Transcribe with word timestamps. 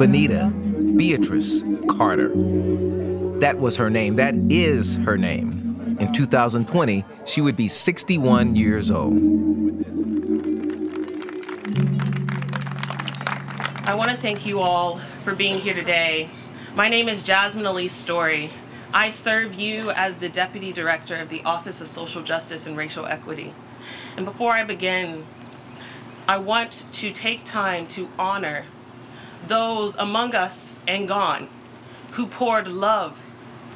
Benita 0.00 0.50
Beatrice 0.96 1.62
Carter. 1.86 2.30
That 3.40 3.58
was 3.58 3.76
her 3.76 3.90
name. 3.90 4.16
That 4.16 4.34
is 4.48 4.96
her 4.96 5.18
name. 5.18 5.98
In 6.00 6.10
2020, 6.10 7.04
she 7.26 7.42
would 7.42 7.54
be 7.54 7.68
61 7.68 8.56
years 8.56 8.90
old. 8.90 9.12
I 13.84 13.94
want 13.94 14.08
to 14.08 14.16
thank 14.16 14.46
you 14.46 14.60
all 14.60 15.00
for 15.22 15.34
being 15.34 15.58
here 15.58 15.74
today. 15.74 16.30
My 16.74 16.88
name 16.88 17.06
is 17.06 17.22
Jasmine 17.22 17.66
Elise 17.66 17.92
Story. 17.92 18.50
I 18.94 19.10
serve 19.10 19.52
you 19.52 19.90
as 19.90 20.16
the 20.16 20.30
Deputy 20.30 20.72
Director 20.72 21.16
of 21.16 21.28
the 21.28 21.42
Office 21.44 21.82
of 21.82 21.88
Social 21.88 22.22
Justice 22.22 22.66
and 22.66 22.74
Racial 22.74 23.04
Equity. 23.04 23.52
And 24.16 24.24
before 24.24 24.52
I 24.52 24.64
begin, 24.64 25.26
I 26.26 26.38
want 26.38 26.86
to 26.90 27.12
take 27.12 27.44
time 27.44 27.86
to 27.88 28.08
honor 28.18 28.64
those 29.46 29.96
among 29.96 30.34
us 30.34 30.82
and 30.86 31.08
gone 31.08 31.48
who 32.12 32.26
poured 32.26 32.68
love 32.68 33.18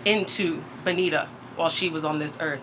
into 0.04 0.62
Benita 0.84 1.28
while 1.56 1.70
she 1.70 1.88
was 1.88 2.04
on 2.04 2.18
this 2.18 2.38
earth. 2.40 2.62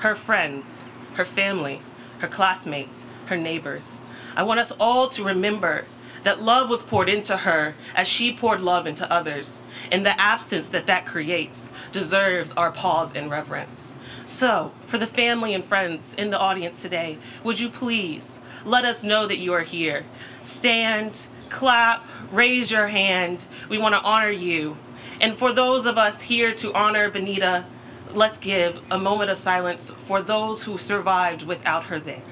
Her 0.00 0.14
friends, 0.14 0.84
her 1.14 1.24
family, 1.24 1.80
her 2.18 2.28
classmates, 2.28 3.06
her 3.26 3.36
neighbors. 3.36 4.02
I 4.36 4.42
want 4.42 4.60
us 4.60 4.72
all 4.72 5.08
to 5.08 5.24
remember 5.24 5.86
that 6.24 6.42
love 6.42 6.68
was 6.68 6.82
poured 6.82 7.08
into 7.08 7.36
her 7.36 7.74
as 7.94 8.08
she 8.08 8.34
poured 8.34 8.60
love 8.60 8.86
into 8.86 9.10
others. 9.10 9.62
And 9.92 10.04
the 10.04 10.18
absence 10.20 10.68
that 10.70 10.86
that 10.86 11.06
creates 11.06 11.72
deserves 11.92 12.54
our 12.54 12.72
pause 12.72 13.14
and 13.14 13.30
reverence. 13.30 13.94
So, 14.26 14.72
for 14.86 14.98
the 14.98 15.06
family 15.06 15.54
and 15.54 15.64
friends 15.64 16.14
in 16.16 16.30
the 16.30 16.38
audience 16.38 16.80
today, 16.80 17.18
would 17.44 17.60
you 17.60 17.68
please 17.68 18.40
let 18.64 18.84
us 18.86 19.04
know 19.04 19.26
that 19.26 19.38
you 19.38 19.52
are 19.52 19.62
here? 19.62 20.04
Stand, 20.40 21.26
clap, 21.54 22.04
raise 22.32 22.68
your 22.68 22.88
hand. 22.88 23.46
We 23.68 23.78
want 23.78 23.94
to 23.94 24.00
honor 24.00 24.30
you. 24.30 24.76
And 25.20 25.38
for 25.38 25.52
those 25.52 25.86
of 25.86 25.96
us 25.96 26.20
here 26.20 26.52
to 26.54 26.74
honor 26.74 27.08
Benita, 27.08 27.64
let's 28.12 28.38
give 28.38 28.82
a 28.90 28.98
moment 28.98 29.30
of 29.30 29.38
silence 29.38 29.90
for 30.06 30.20
those 30.20 30.64
who 30.64 30.76
survived 30.78 31.44
without 31.44 31.84
her 31.84 32.00
there. 32.00 32.22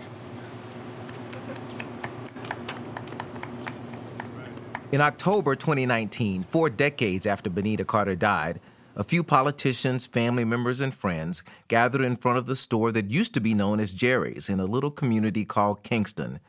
In 4.90 5.00
October 5.00 5.54
2019, 5.54 6.42
four 6.42 6.68
decades 6.68 7.24
after 7.24 7.48
Benita 7.48 7.84
Carter 7.84 8.16
died, 8.16 8.60
a 8.96 9.04
few 9.04 9.22
politicians, 9.22 10.04
family 10.04 10.44
members, 10.44 10.80
and 10.80 10.92
friends 10.92 11.44
gathered 11.68 12.02
in 12.02 12.16
front 12.16 12.38
of 12.38 12.46
the 12.46 12.56
store 12.56 12.92
that 12.92 13.10
used 13.10 13.32
to 13.34 13.40
be 13.40 13.54
known 13.54 13.80
as 13.80 13.92
Jerry's 13.94 14.50
in 14.50 14.60
a 14.60 14.66
little 14.66 14.90
community 14.90 15.46
called 15.46 15.82
Kingston, 15.82 16.40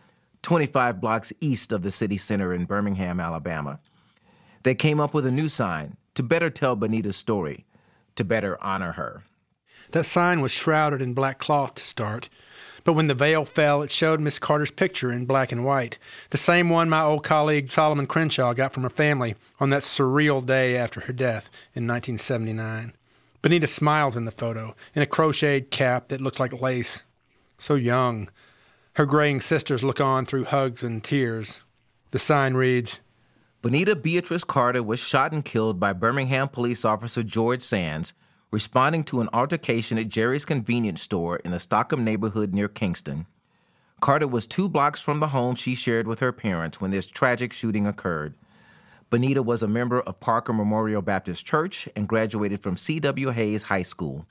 25 0.44 1.00
blocks 1.00 1.34
east 1.40 1.72
of 1.72 1.82
the 1.82 1.92
city 1.92 2.18
center 2.18 2.54
in 2.54 2.66
Birmingham, 2.66 3.20
Alabama. 3.20 3.80
They 4.64 4.76
came 4.76 5.00
up 5.00 5.14
with 5.14 5.26
a 5.26 5.32
new 5.32 5.48
sign 5.48 5.98
to 6.16 6.22
better 6.22 6.50
tell 6.50 6.76
Benita's 6.76 7.16
story, 7.16 7.66
to 8.16 8.24
better 8.24 8.62
honor 8.62 8.92
her. 8.92 9.24
That 9.92 10.06
sign 10.06 10.42
was 10.42 10.52
shrouded 10.52 11.02
in 11.02 11.14
black 11.14 11.40
cloth 11.40 11.76
to 11.76 11.84
start, 11.84 12.30
but 12.84 12.94
when 12.94 13.08
the 13.08 13.16
veil 13.16 13.46
fell, 13.46 13.82
it 13.82 13.92
showed 13.92 14.20
Miss 14.20 14.38
Carter's 14.38 14.72
picture 14.72 15.12
in 15.12 15.26
black 15.26 15.54
and 15.54 15.64
white, 15.64 15.98
the 16.32 16.38
same 16.38 16.70
one 16.70 16.90
my 16.90 17.02
old 17.02 17.24
colleague 17.24 17.70
Solomon 17.70 18.06
Crenshaw 18.08 18.54
got 18.54 18.74
from 18.74 18.84
her 18.84 18.90
family 18.90 19.36
on 19.62 19.70
that 19.70 19.84
surreal 19.84 20.46
day 20.46 20.76
after 20.76 21.00
her 21.02 21.14
death 21.14 21.50
in 21.74 21.88
1979. 21.88 22.94
Benita 23.42 23.68
smiles 23.68 24.18
in 24.18 24.26
the 24.26 24.32
photo, 24.32 24.76
in 24.94 25.02
a 25.02 25.06
crocheted 25.06 25.72
cap 25.72 26.10
that 26.10 26.22
looks 26.22 26.40
like 26.40 26.62
lace. 26.62 27.04
So 27.58 27.76
young. 27.76 28.30
Her 28.96 29.08
graying 29.08 29.42
sisters 29.42 29.84
look 29.84 30.00
on 30.00 30.28
through 30.28 30.46
hugs 30.46 30.84
and 30.84 31.04
tears. 31.04 31.64
The 32.12 32.20
sign 32.20 32.54
reads 32.54 33.02
Benita 33.64 33.96
Beatrice 33.96 34.44
Carter 34.44 34.84
was 34.84 35.00
shot 35.00 35.32
and 35.32 35.44
killed 35.44 35.80
by 35.80 35.94
Birmingham 35.94 36.48
police 36.48 36.86
officer 36.86 37.24
George 37.24 37.64
Sands 37.64 38.14
responding 38.52 39.04
to 39.06 39.20
an 39.20 39.30
altercation 39.34 39.98
at 39.98 40.10
Jerry's 40.10 40.46
convenience 40.46 41.02
store 41.02 41.38
in 41.38 41.50
the 41.50 41.58
Stockham 41.58 42.04
neighborhood 42.04 42.54
near 42.54 42.68
Kingston. 42.68 43.26
Carter 44.00 44.28
was 44.28 44.46
two 44.46 44.70
blocks 44.70 45.02
from 45.02 45.20
the 45.20 45.30
home 45.30 45.56
she 45.56 45.74
shared 45.74 46.06
with 46.06 46.20
her 46.20 46.32
parents 46.32 46.80
when 46.80 46.92
this 46.92 47.08
tragic 47.08 47.52
shooting 47.52 47.88
occurred. 47.88 48.36
Benita 49.10 49.42
was 49.42 49.64
a 49.64 49.68
member 49.68 50.02
of 50.02 50.20
Parker 50.20 50.54
Memorial 50.54 51.02
Baptist 51.02 51.48
Church 51.48 51.90
and 51.96 52.08
graduated 52.08 52.60
from 52.60 52.78
C.W. 52.78 53.32
Hayes 53.32 53.64
High 53.64 53.82
School. 53.82 54.28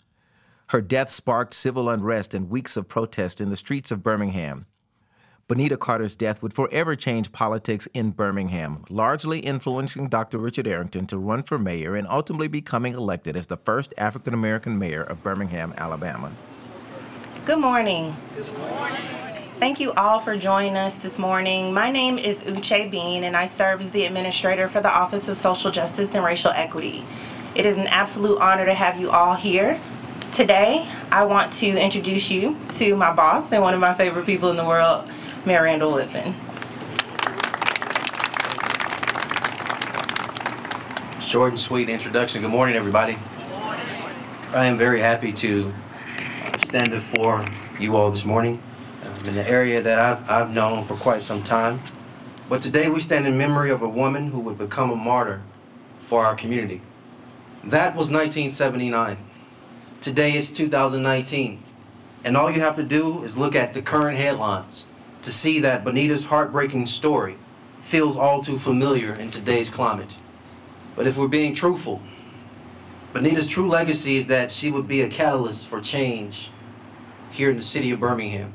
Her 0.72 0.80
death 0.80 1.10
sparked 1.10 1.52
civil 1.52 1.90
unrest 1.90 2.32
and 2.32 2.48
weeks 2.48 2.78
of 2.78 2.88
protest 2.88 3.42
in 3.42 3.50
the 3.50 3.56
streets 3.56 3.90
of 3.90 4.02
Birmingham. 4.02 4.64
Benita 5.46 5.76
Carter's 5.76 6.16
death 6.16 6.42
would 6.42 6.54
forever 6.54 6.96
change 6.96 7.30
politics 7.30 7.86
in 7.92 8.12
Birmingham, 8.12 8.86
largely 8.88 9.40
influencing 9.40 10.08
Dr. 10.08 10.38
Richard 10.38 10.66
Arrington 10.66 11.06
to 11.08 11.18
run 11.18 11.42
for 11.42 11.58
mayor 11.58 11.94
and 11.94 12.08
ultimately 12.08 12.48
becoming 12.48 12.94
elected 12.94 13.36
as 13.36 13.48
the 13.48 13.58
first 13.58 13.92
African 13.98 14.32
American 14.32 14.78
mayor 14.78 15.02
of 15.02 15.22
Birmingham, 15.22 15.74
Alabama. 15.76 16.32
Good 17.44 17.58
morning. 17.58 18.16
Good 18.34 18.56
morning. 18.56 18.96
Thank 19.58 19.78
you 19.78 19.92
all 19.92 20.20
for 20.20 20.38
joining 20.38 20.78
us 20.78 20.96
this 20.96 21.18
morning. 21.18 21.74
My 21.74 21.90
name 21.90 22.16
is 22.16 22.44
Uche 22.44 22.90
Bean, 22.90 23.24
and 23.24 23.36
I 23.36 23.46
serve 23.46 23.82
as 23.82 23.90
the 23.90 24.06
administrator 24.06 24.70
for 24.70 24.80
the 24.80 24.90
Office 24.90 25.28
of 25.28 25.36
Social 25.36 25.70
Justice 25.70 26.14
and 26.14 26.24
Racial 26.24 26.52
Equity. 26.52 27.04
It 27.54 27.66
is 27.66 27.76
an 27.76 27.88
absolute 27.88 28.40
honor 28.40 28.64
to 28.64 28.72
have 28.72 28.98
you 28.98 29.10
all 29.10 29.34
here. 29.34 29.78
Today, 30.32 30.88
I 31.10 31.24
want 31.26 31.52
to 31.54 31.66
introduce 31.66 32.30
you 32.30 32.56
to 32.76 32.96
my 32.96 33.12
boss 33.12 33.52
and 33.52 33.62
one 33.62 33.74
of 33.74 33.80
my 33.80 33.92
favorite 33.92 34.24
people 34.24 34.48
in 34.48 34.56
the 34.56 34.64
world, 34.64 35.06
Mayor 35.44 35.64
Randall 35.64 35.92
Woodfin. 35.92 36.32
Short 41.20 41.50
and 41.50 41.60
sweet 41.60 41.90
introduction. 41.90 42.40
Good 42.40 42.50
morning, 42.50 42.76
everybody. 42.76 43.18
I 44.54 44.64
am 44.64 44.78
very 44.78 45.02
happy 45.02 45.34
to 45.34 45.70
stand 46.64 46.92
before 46.92 47.46
you 47.78 47.94
all 47.96 48.10
this 48.10 48.24
morning 48.24 48.62
um, 49.04 49.26
in 49.26 49.36
an 49.36 49.46
area 49.46 49.82
that 49.82 49.98
I've, 49.98 50.30
I've 50.30 50.54
known 50.54 50.82
for 50.82 50.96
quite 50.96 51.22
some 51.22 51.42
time. 51.42 51.78
But 52.48 52.62
today 52.62 52.88
we 52.88 53.02
stand 53.02 53.26
in 53.26 53.36
memory 53.36 53.70
of 53.70 53.82
a 53.82 53.88
woman 53.88 54.30
who 54.30 54.40
would 54.40 54.56
become 54.56 54.90
a 54.90 54.96
martyr 54.96 55.42
for 56.00 56.24
our 56.24 56.34
community. 56.34 56.80
That 57.64 57.94
was 57.94 58.10
1979. 58.10 59.18
Today 60.02 60.36
is 60.36 60.50
2019. 60.50 61.62
And 62.24 62.36
all 62.36 62.50
you 62.50 62.58
have 62.58 62.74
to 62.74 62.82
do 62.82 63.22
is 63.22 63.36
look 63.36 63.54
at 63.54 63.72
the 63.72 63.80
current 63.80 64.18
headlines 64.18 64.88
to 65.22 65.30
see 65.30 65.60
that 65.60 65.84
Benita's 65.84 66.24
heartbreaking 66.24 66.86
story 66.86 67.36
feels 67.82 68.16
all 68.16 68.42
too 68.42 68.58
familiar 68.58 69.14
in 69.14 69.30
today's 69.30 69.70
climate. 69.70 70.16
But 70.96 71.06
if 71.06 71.16
we're 71.16 71.28
being 71.28 71.54
truthful, 71.54 72.02
Benita's 73.12 73.46
true 73.46 73.68
legacy 73.68 74.16
is 74.16 74.26
that 74.26 74.50
she 74.50 74.72
would 74.72 74.88
be 74.88 75.02
a 75.02 75.08
catalyst 75.08 75.68
for 75.68 75.80
change 75.80 76.50
here 77.30 77.50
in 77.50 77.56
the 77.56 77.62
city 77.62 77.92
of 77.92 78.00
Birmingham. 78.00 78.54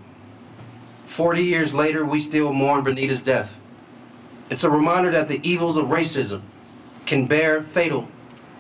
40 1.06 1.42
years 1.42 1.74
later, 1.74 2.04
we 2.04 2.20
still 2.20 2.52
mourn 2.52 2.84
Benita's 2.84 3.24
death. 3.24 3.62
It's 4.50 4.66
a 4.66 4.70
reminder 4.70 5.12
that 5.12 5.30
the 5.30 5.40
evils 5.50 5.78
of 5.78 5.86
racism 5.86 6.42
can 7.06 7.26
bear 7.26 7.62
fatal 7.62 8.10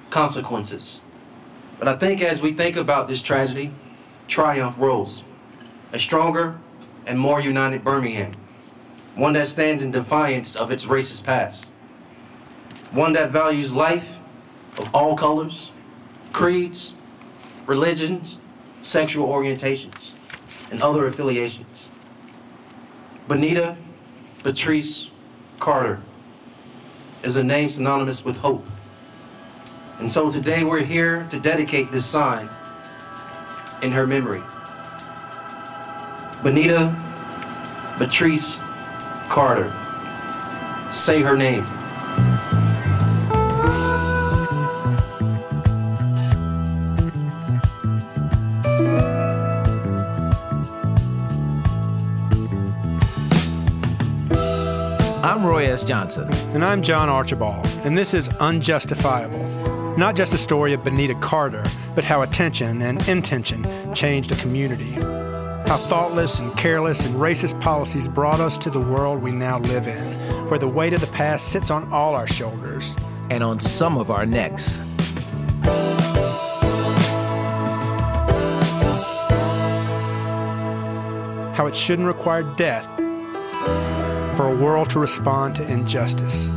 consequences. 0.09 1.01
But 1.79 1.87
I 1.87 1.95
think 1.95 2.21
as 2.21 2.41
we 2.41 2.53
think 2.53 2.75
about 2.75 3.07
this 3.07 3.21
tragedy, 3.21 3.71
triumph 4.27 4.75
rolls. 4.77 5.23
A 5.93 5.99
stronger 5.99 6.57
and 7.05 7.19
more 7.19 7.39
united 7.39 7.83
Birmingham. 7.83 8.33
One 9.15 9.33
that 9.33 9.47
stands 9.47 9.83
in 9.83 9.91
defiance 9.91 10.55
of 10.55 10.71
its 10.71 10.85
racist 10.85 11.25
past 11.25 11.73
one 12.91 13.13
that 13.13 13.31
values 13.31 13.75
life 13.75 14.19
of 14.77 14.93
all 14.95 15.15
colors, 15.15 15.71
creeds, 16.31 16.95
religions, 17.65 18.39
sexual 18.81 19.27
orientations, 19.27 20.13
and 20.71 20.81
other 20.81 21.07
affiliations. 21.07 21.89
Benita 23.27 23.75
Patrice 24.43 25.11
Carter 25.59 25.99
is 27.23 27.35
a 27.35 27.43
name 27.43 27.69
synonymous 27.69 28.23
with 28.23 28.37
hope. 28.37 28.65
And 29.99 30.11
so 30.11 30.29
today 30.29 30.63
we're 30.63 30.83
here 30.83 31.25
to 31.31 31.39
dedicate 31.39 31.89
this 31.89 32.05
sign 32.05 32.47
in 33.81 33.91
her 33.91 34.05
memory. 34.05 34.41
Benita 36.43 36.95
Patrice 37.97 38.59
Carter. 39.27 39.65
Say 40.93 41.21
her 41.21 41.35
name. 41.35 41.63
I'm 55.23 55.43
Roy 55.45 55.65
S. 55.65 55.83
Johnson. 55.83 56.31
And 56.53 56.63
I'm 56.63 56.83
John 56.83 57.09
Archibald, 57.09 57.65
and 57.83 57.97
this 57.97 58.13
is 58.13 58.29
Unjustifiable. 58.39 59.76
Not 59.97 60.15
just 60.15 60.31
the 60.31 60.37
story 60.37 60.73
of 60.73 60.83
Benita 60.83 61.15
Carter, 61.15 61.65
but 61.95 62.03
how 62.03 62.21
attention 62.21 62.83
and 62.83 63.01
intention 63.09 63.65
changed 63.95 64.31
a 64.31 64.35
community. 64.35 64.91
How 64.91 65.77
thoughtless 65.77 66.37
and 66.37 66.55
careless 66.55 67.03
and 67.03 67.15
racist 67.15 67.59
policies 67.61 68.07
brought 68.07 68.39
us 68.39 68.59
to 68.59 68.69
the 68.69 68.79
world 68.79 69.23
we 69.23 69.31
now 69.31 69.57
live 69.57 69.87
in, 69.87 69.97
where 70.49 70.59
the 70.59 70.67
weight 70.67 70.93
of 70.93 71.01
the 71.01 71.07
past 71.07 71.47
sits 71.47 71.71
on 71.71 71.91
all 71.91 72.13
our 72.13 72.27
shoulders. 72.27 72.95
And 73.31 73.43
on 73.43 73.59
some 73.59 73.97
of 73.97 74.11
our 74.11 74.27
necks. 74.27 74.77
How 81.57 81.65
it 81.65 81.75
shouldn't 81.75 82.07
require 82.07 82.43
death 82.55 82.85
for 84.37 84.47
a 84.47 84.55
world 84.55 84.91
to 84.91 84.99
respond 84.99 85.55
to 85.55 85.67
injustice. 85.67 86.51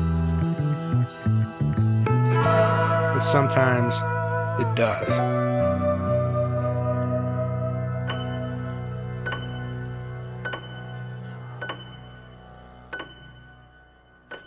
Sometimes 3.31 3.95
it 4.61 4.75
does. 4.75 5.09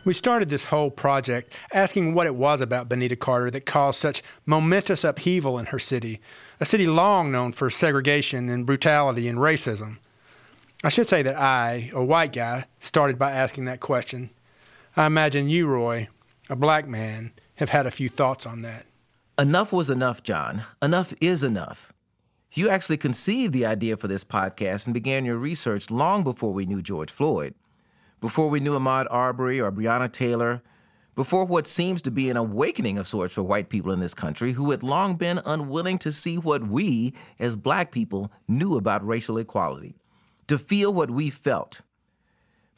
We 0.06 0.14
started 0.14 0.50
this 0.50 0.66
whole 0.66 0.92
project 0.92 1.54
asking 1.72 2.14
what 2.14 2.28
it 2.28 2.36
was 2.36 2.60
about 2.60 2.90
Benita 2.90 3.16
Carter 3.16 3.50
that 3.52 3.66
caused 3.66 4.00
such 4.00 4.22
momentous 4.46 5.06
upheaval 5.06 5.58
in 5.58 5.68
her 5.68 5.80
city, 5.80 6.20
a 6.60 6.66
city 6.66 6.86
long 6.86 7.32
known 7.32 7.54
for 7.54 7.70
segregation 7.70 8.50
and 8.50 8.66
brutality 8.66 9.30
and 9.30 9.38
racism. 9.38 10.00
I 10.84 10.90
should 10.90 11.08
say 11.08 11.22
that 11.22 11.40
I, 11.40 11.90
a 11.94 12.04
white 12.04 12.34
guy, 12.34 12.66
started 12.82 13.18
by 13.18 13.32
asking 13.32 13.64
that 13.66 13.80
question. 13.80 14.30
I 14.98 15.06
imagine 15.06 15.48
you, 15.48 15.68
Roy, 15.68 16.10
a 16.50 16.58
black 16.58 16.86
man, 16.86 17.32
have 17.56 17.70
had 17.70 17.86
a 17.86 17.92
few 17.92 18.10
thoughts 18.10 18.46
on 18.46 18.62
that. 18.64 18.86
Enough 19.38 19.74
was 19.74 19.90
enough, 19.90 20.24
John. 20.24 20.64
Enough 20.82 21.14
is 21.20 21.44
enough. 21.44 21.94
You 22.54 22.70
actually 22.70 22.98
conceived 22.98 23.52
the 23.54 23.66
idea 23.66 23.98
for 23.98 24.08
this 24.08 24.24
podcast 24.24 24.86
and 24.86 24.94
began 24.94 25.26
your 25.26 25.38
research 25.38 25.90
long 25.90 26.24
before 26.24 26.54
we 26.54 26.68
knew 26.68 26.84
George 26.84 27.12
Floyd, 27.12 27.56
before 28.22 28.48
we 28.50 28.60
knew 28.60 28.78
Ahmaud 28.78 29.08
Arbery 29.10 29.60
or 29.60 29.72
Breonna 29.72 30.12
Taylor, 30.12 30.62
before 31.16 31.46
what 31.46 31.68
seems 31.68 32.02
to 32.04 32.12
be 32.12 32.30
an 32.30 32.38
awakening 32.38 32.98
of 32.98 33.08
sorts 33.08 33.34
for 33.34 33.44
white 33.44 33.70
people 33.70 33.92
in 33.92 34.00
this 34.00 34.14
country 34.14 34.52
who 34.52 34.72
had 34.72 34.84
long 34.84 35.16
been 35.16 35.42
unwilling 35.46 35.98
to 36.00 36.12
see 36.12 36.38
what 36.38 36.68
we, 36.68 37.14
as 37.40 37.56
black 37.56 37.92
people, 37.92 38.32
knew 38.48 38.78
about 38.78 39.06
racial 39.06 39.38
equality, 39.38 39.96
to 40.48 40.58
feel 40.58 40.94
what 40.94 41.12
we 41.12 41.30
felt. 41.30 41.82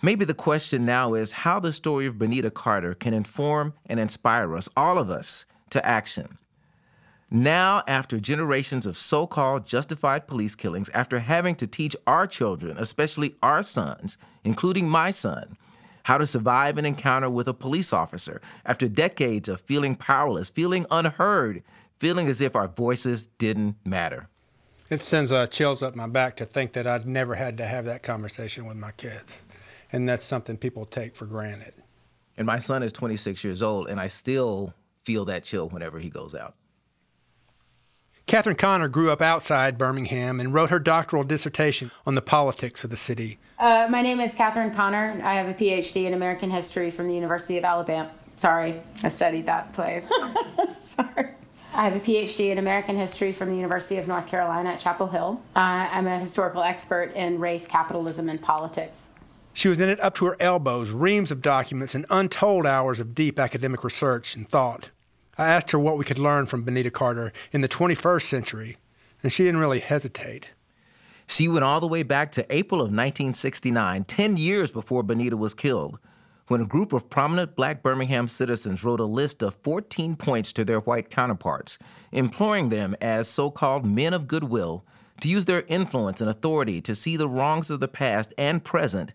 Maybe 0.06 0.24
the 0.24 0.36
question 0.36 0.86
now 0.86 1.16
is 1.16 1.32
how 1.32 1.60
the 1.60 1.74
story 1.74 2.06
of 2.06 2.20
Benita 2.20 2.52
Carter 2.52 2.94
can 2.94 3.12
inform 3.12 3.74
and 3.88 4.00
inspire 4.00 4.56
us, 4.56 4.70
all 4.78 5.00
of 5.00 5.10
us, 5.10 5.48
to 5.72 5.84
action. 5.84 6.38
Now, 7.32 7.82
after 7.88 8.20
generations 8.20 8.86
of 8.86 8.96
so 8.96 9.26
called 9.26 9.66
justified 9.66 10.28
police 10.28 10.54
killings, 10.54 10.90
after 10.90 11.18
having 11.18 11.56
to 11.56 11.66
teach 11.66 11.96
our 12.06 12.28
children, 12.28 12.78
especially 12.78 13.34
our 13.42 13.64
sons, 13.64 14.20
including 14.44 14.88
my 14.88 15.10
son, 15.10 15.58
how 16.04 16.20
to 16.20 16.28
survive 16.28 16.78
an 16.78 16.86
encounter 16.86 17.28
with 17.28 17.48
a 17.48 17.54
police 17.56 17.92
officer, 17.92 18.42
after 18.64 18.88
decades 18.88 19.50
of 19.50 19.60
feeling 19.60 19.96
powerless, 19.96 20.52
feeling 20.52 20.86
unheard, 20.92 21.64
feeling 21.98 22.28
as 22.28 22.42
if 22.42 22.56
our 22.56 22.68
voices 22.68 23.26
didn't 23.40 23.76
matter. 23.84 24.30
It 24.88 25.02
sends 25.02 25.32
uh, 25.32 25.48
chills 25.48 25.82
up 25.82 25.96
my 25.96 26.06
back 26.06 26.36
to 26.38 26.46
think 26.46 26.74
that 26.74 26.86
I'd 26.86 27.08
never 27.08 27.34
had 27.34 27.58
to 27.58 27.66
have 27.66 27.86
that 27.86 28.04
conversation 28.04 28.68
with 28.68 28.78
my 28.78 28.92
kids. 28.92 29.42
And 29.96 30.10
that's 30.10 30.26
something 30.26 30.58
people 30.58 30.86
take 30.86 31.16
for 31.16 31.26
granted. 31.26 31.74
And 32.36 32.46
my 32.46 32.58
son 32.58 32.84
is 32.84 32.92
26 32.92 33.46
years 33.46 33.62
old, 33.62 33.88
and 33.88 33.98
I 33.98 34.08
still 34.08 34.74
feel 35.04 35.24
that 35.24 35.46
chill 35.46 35.70
whenever 35.70 36.00
he 36.00 36.10
goes 36.10 36.36
out. 36.36 36.56
Catherine 38.26 38.58
Conner 38.58 38.90
grew 38.90 39.10
up 39.10 39.22
outside 39.22 39.78
Birmingham 39.78 40.42
and 40.42 40.54
wrote 40.54 40.70
her 40.70 40.80
doctoral 40.80 41.24
dissertation 41.24 41.92
on 42.06 42.14
the 42.14 42.22
politics 42.22 42.84
of 42.84 42.90
the 42.90 42.98
city. 42.98 43.40
Uh, 43.58 43.88
my 43.90 44.02
name 44.02 44.20
is 44.20 44.36
Catherine 44.36 44.72
Conner. 44.72 45.18
I 45.24 45.36
have 45.36 45.48
a 45.48 45.54
PhD 45.54 46.08
in 46.08 46.14
American 46.14 46.50
history 46.50 46.92
from 46.92 47.08
the 47.08 47.16
University 47.16 47.58
of 47.58 47.64
Alabama. 47.64 48.12
Sorry, 48.36 48.82
I 49.02 49.08
studied 49.08 49.46
that 49.46 49.72
place. 49.72 50.12
Sorry. 50.80 51.30
I 51.74 51.88
have 51.88 51.96
a 51.96 52.02
PhD 52.02 52.52
in 52.52 52.58
American 52.58 52.98
history 52.98 53.32
from 53.32 53.48
the 53.48 53.56
University 53.56 53.96
of 53.96 54.10
North 54.10 54.28
Carolina 54.28 54.72
at 54.72 54.80
Chapel 54.80 55.08
Hill. 55.08 55.42
Uh, 55.56 55.88
I'm 55.90 56.06
a 56.06 56.20
historical 56.20 56.64
expert 56.64 57.14
in 57.16 57.40
race, 57.40 57.66
capitalism, 57.66 58.28
and 58.28 58.42
politics. 58.42 59.12
She 59.56 59.70
was 59.70 59.80
in 59.80 59.88
it 59.88 60.02
up 60.02 60.16
to 60.16 60.26
her 60.26 60.36
elbows, 60.38 60.92
reams 60.92 61.32
of 61.32 61.42
documents, 61.42 61.96
and 61.96 62.06
untold 62.10 62.66
hours 62.66 63.00
of 63.00 63.16
deep 63.16 63.40
academic 63.40 63.86
research 63.86 64.36
and 64.36 64.48
thought. 64.48 64.90
I 65.38 65.48
asked 65.48 65.72
her 65.72 65.80
what 65.80 65.98
we 65.98 66.04
could 66.04 66.20
learn 66.20 66.46
from 66.46 66.64
Benita 66.64 66.92
Carter 66.92 67.32
in 67.54 67.62
the 67.62 67.70
21st 67.70 68.24
century, 68.24 68.76
and 69.24 69.32
she 69.32 69.46
didn't 69.46 69.62
really 69.62 69.80
hesitate. 69.80 70.54
She 71.26 71.48
went 71.48 71.64
all 71.64 71.80
the 71.80 71.88
way 71.88 72.04
back 72.04 72.34
to 72.34 72.46
April 72.54 72.82
of 72.82 72.88
1969, 72.88 74.04
10 74.04 74.36
years 74.36 74.74
before 74.74 75.04
Benita 75.04 75.38
was 75.38 75.54
killed, 75.54 76.00
when 76.48 76.60
a 76.60 76.68
group 76.68 76.92
of 76.92 77.10
prominent 77.10 77.56
black 77.56 77.82
Birmingham 77.82 78.28
citizens 78.28 78.84
wrote 78.84 79.00
a 79.00 79.06
list 79.06 79.42
of 79.42 79.56
14 79.64 80.18
points 80.18 80.52
to 80.52 80.66
their 80.66 80.82
white 80.82 81.10
counterparts, 81.10 81.80
imploring 82.12 82.68
them 82.68 82.94
as 83.00 83.30
so 83.30 83.50
called 83.50 83.86
men 83.86 84.14
of 84.14 84.28
goodwill 84.28 84.84
to 85.22 85.30
use 85.30 85.46
their 85.46 85.64
influence 85.70 86.20
and 86.20 86.30
authority 86.30 86.82
to 86.82 86.94
see 86.94 87.16
the 87.16 87.30
wrongs 87.30 87.72
of 87.72 87.80
the 87.80 87.88
past 87.88 88.34
and 88.38 88.62
present, 88.62 89.14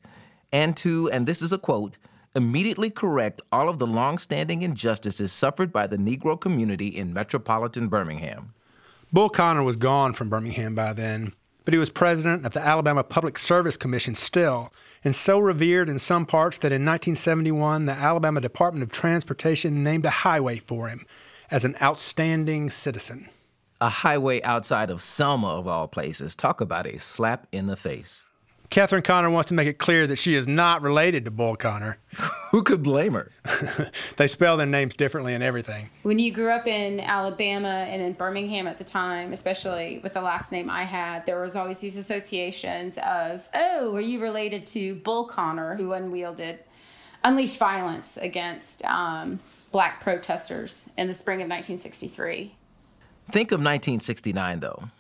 and 0.52 0.76
to, 0.78 1.10
and 1.10 1.26
this 1.26 1.42
is 1.42 1.52
a 1.52 1.58
quote, 1.58 1.98
immediately 2.34 2.90
correct 2.90 3.42
all 3.50 3.68
of 3.68 3.78
the 3.78 3.86
long-standing 3.86 4.62
injustices 4.62 5.32
suffered 5.32 5.72
by 5.72 5.86
the 5.86 5.96
Negro 5.96 6.40
community 6.40 6.88
in 6.88 7.12
metropolitan 7.12 7.88
Birmingham. 7.88 8.54
Bull 9.12 9.28
Connor 9.28 9.64
was 9.64 9.76
gone 9.76 10.12
from 10.12 10.28
Birmingham 10.28 10.74
by 10.74 10.92
then, 10.92 11.32
but 11.64 11.74
he 11.74 11.78
was 11.78 11.90
president 11.90 12.46
of 12.46 12.52
the 12.52 12.60
Alabama 12.60 13.02
Public 13.02 13.38
Service 13.38 13.76
Commission 13.76 14.14
still, 14.14 14.72
and 15.02 15.14
so 15.14 15.38
revered 15.38 15.88
in 15.88 15.98
some 15.98 16.26
parts 16.26 16.58
that 16.58 16.72
in 16.72 16.84
1971 16.84 17.86
the 17.86 17.92
Alabama 17.92 18.40
Department 18.40 18.82
of 18.84 18.92
Transportation 18.92 19.82
named 19.82 20.04
a 20.04 20.10
highway 20.10 20.58
for 20.58 20.88
him 20.88 21.04
as 21.50 21.64
an 21.64 21.76
outstanding 21.82 22.70
citizen. 22.70 23.28
A 23.80 23.88
highway 23.88 24.42
outside 24.42 24.90
of 24.90 25.02
Selma, 25.02 25.48
of 25.48 25.66
all 25.66 25.88
places. 25.88 26.36
Talk 26.36 26.60
about 26.60 26.86
a 26.86 26.98
slap 26.98 27.46
in 27.50 27.66
the 27.66 27.76
face. 27.76 28.26
Catherine 28.70 29.02
Conner 29.02 29.28
wants 29.30 29.48
to 29.48 29.54
make 29.54 29.66
it 29.66 29.78
clear 29.78 30.06
that 30.06 30.16
she 30.16 30.36
is 30.36 30.46
not 30.46 30.80
related 30.80 31.24
to 31.24 31.32
Bull 31.32 31.56
Connor. 31.56 31.98
Who 32.52 32.62
could 32.62 32.84
blame 32.84 33.14
her? 33.14 33.32
they 34.16 34.28
spell 34.28 34.56
their 34.56 34.66
names 34.66 34.94
differently 34.94 35.34
and 35.34 35.42
everything. 35.42 35.90
When 36.04 36.20
you 36.20 36.32
grew 36.32 36.50
up 36.50 36.68
in 36.68 37.00
Alabama 37.00 37.68
and 37.68 38.00
in 38.00 38.12
Birmingham 38.12 38.68
at 38.68 38.78
the 38.78 38.84
time, 38.84 39.32
especially 39.32 39.98
with 40.04 40.14
the 40.14 40.20
last 40.20 40.52
name 40.52 40.70
I 40.70 40.84
had, 40.84 41.26
there 41.26 41.40
was 41.42 41.56
always 41.56 41.80
these 41.80 41.96
associations 41.96 42.96
of, 43.04 43.48
oh, 43.54 43.96
are 43.96 44.00
you 44.00 44.20
related 44.20 44.66
to 44.68 44.94
Bull 44.94 45.26
Connor, 45.26 45.74
who 45.74 45.92
unwielded, 45.92 46.60
unleashed 47.24 47.58
violence 47.58 48.16
against 48.18 48.84
um, 48.84 49.40
black 49.72 50.00
protesters 50.00 50.88
in 50.96 51.08
the 51.08 51.14
spring 51.14 51.38
of 51.38 51.48
1963? 51.48 52.54
Think 53.32 53.50
of 53.50 53.58
1969, 53.58 54.60
though. 54.60 54.90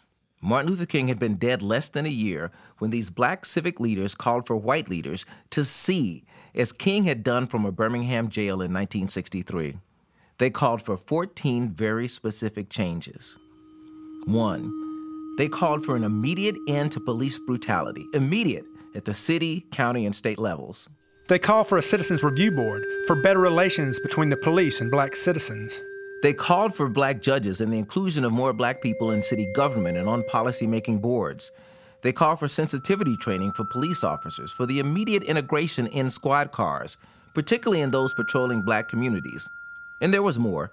Martin 0.42 0.70
Luther 0.70 0.86
King 0.86 1.08
had 1.08 1.18
been 1.18 1.34
dead 1.34 1.62
less 1.62 1.90
than 1.90 2.06
a 2.06 2.10
year 2.10 2.50
when 2.78 2.90
these 2.90 3.10
black 3.10 3.44
civic 3.44 3.78
leaders 3.78 4.14
called 4.14 4.46
for 4.46 4.56
white 4.56 4.88
leaders 4.88 5.26
to 5.50 5.64
see, 5.64 6.24
as 6.54 6.72
King 6.72 7.04
had 7.04 7.22
done 7.22 7.46
from 7.46 7.66
a 7.66 7.72
Birmingham 7.72 8.28
jail 8.28 8.54
in 8.54 8.72
1963. 8.72 9.76
They 10.38 10.48
called 10.48 10.80
for 10.80 10.96
14 10.96 11.68
very 11.68 12.08
specific 12.08 12.70
changes. 12.70 13.36
One, 14.24 15.36
they 15.36 15.48
called 15.48 15.84
for 15.84 15.94
an 15.94 16.04
immediate 16.04 16.56
end 16.66 16.92
to 16.92 17.00
police 17.00 17.38
brutality, 17.38 18.06
immediate 18.14 18.64
at 18.94 19.04
the 19.04 19.14
city, 19.14 19.66
county, 19.70 20.06
and 20.06 20.14
state 20.14 20.38
levels. 20.38 20.88
They 21.28 21.38
called 21.38 21.68
for 21.68 21.76
a 21.76 21.82
citizens 21.82 22.22
review 22.22 22.50
board 22.50 22.84
for 23.06 23.14
better 23.14 23.38
relations 23.38 24.00
between 24.00 24.30
the 24.30 24.36
police 24.38 24.80
and 24.80 24.90
black 24.90 25.14
citizens. 25.14 25.82
They 26.22 26.34
called 26.34 26.74
for 26.74 26.88
black 26.88 27.22
judges 27.22 27.62
and 27.62 27.72
the 27.72 27.78
inclusion 27.78 28.24
of 28.24 28.32
more 28.32 28.52
black 28.52 28.82
people 28.82 29.10
in 29.10 29.22
city 29.22 29.50
government 29.54 29.96
and 29.96 30.06
on 30.06 30.22
policymaking 30.24 31.00
boards. 31.00 31.50
They 32.02 32.12
called 32.12 32.38
for 32.38 32.48
sensitivity 32.48 33.16
training 33.16 33.52
for 33.52 33.64
police 33.64 34.04
officers, 34.04 34.52
for 34.52 34.66
the 34.66 34.80
immediate 34.80 35.22
integration 35.22 35.86
in 35.86 36.10
squad 36.10 36.52
cars, 36.52 36.98
particularly 37.32 37.80
in 37.80 37.90
those 37.90 38.12
patrolling 38.12 38.60
black 38.62 38.88
communities. 38.88 39.48
And 40.00 40.12
there 40.12 40.22
was 40.22 40.38
more. 40.38 40.72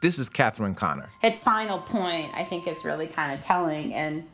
This 0.00 0.18
is 0.18 0.30
Catherine 0.30 0.74
Conner. 0.74 1.10
Its 1.22 1.42
final 1.42 1.80
point, 1.80 2.30
I 2.34 2.44
think, 2.44 2.66
is 2.66 2.84
really 2.84 3.08
kind 3.08 3.36
of 3.36 3.44
telling, 3.44 3.92
and 3.92 4.24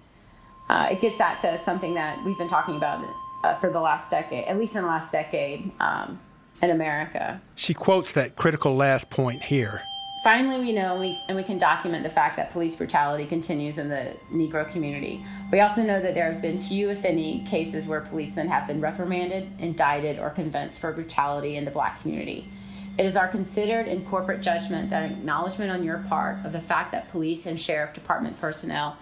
uh, 0.68 0.88
it 0.90 1.00
gets 1.00 1.20
at 1.20 1.40
to 1.40 1.58
something 1.58 1.94
that 1.94 2.25
we've 2.25 2.38
been 2.38 2.49
talking 2.49 2.76
about 2.76 3.04
uh, 3.42 3.54
for 3.54 3.70
the 3.70 3.80
last 3.80 4.11
decade, 4.11 4.44
at 4.44 4.56
least 4.58 4.76
in 4.76 4.82
the 4.82 4.88
last 4.88 5.11
decade 5.11 5.73
um, 5.80 6.20
in 6.62 6.70
America. 6.70 7.40
She 7.56 7.75
quotes 7.75 8.12
that 8.12 8.37
critical 8.37 8.76
last 8.76 9.11
point 9.11 9.42
here. 9.44 9.82
Finally, 10.25 10.59
we 10.64 10.73
know 10.73 10.99
we, 10.99 11.21
and 11.28 11.37
we 11.37 11.43
can 11.43 11.59
document 11.59 12.02
the 12.02 12.09
fact 12.09 12.38
that 12.38 12.50
police 12.50 12.75
brutality 12.75 13.26
continues 13.26 13.76
in 13.76 13.90
the 13.90 14.11
Negro 14.33 14.66
community. 14.71 15.23
We 15.52 15.61
also 15.61 15.83
know 15.83 16.00
that 16.00 16.14
there 16.14 16.33
have 16.33 16.40
been 16.40 16.59
few, 16.59 16.88
if 16.88 17.04
any, 17.04 17.45
cases 17.45 17.87
where 17.87 18.00
policemen 18.00 18.49
have 18.49 18.66
been 18.66 18.81
reprimanded, 18.81 19.47
indicted, 19.59 20.19
or 20.19 20.31
convinced 20.31 20.81
for 20.81 20.93
brutality 20.93 21.57
in 21.57 21.66
the 21.66 21.71
black 21.71 22.00
community. 22.00 22.49
It 22.97 23.04
is 23.04 23.16
our 23.16 23.28
considered 23.28 23.87
and 23.87 24.07
corporate 24.07 24.40
judgment 24.40 24.88
that 24.88 25.11
acknowledgement 25.11 25.71
on 25.71 25.85
your 25.85 25.99
part 26.09 26.43
of 26.43 26.54
the 26.54 26.61
fact 26.61 26.93
that 26.93 27.11
police 27.11 27.45
and 27.45 27.61
sheriff 27.61 27.93
department 27.93 28.40
personnel 28.40 28.97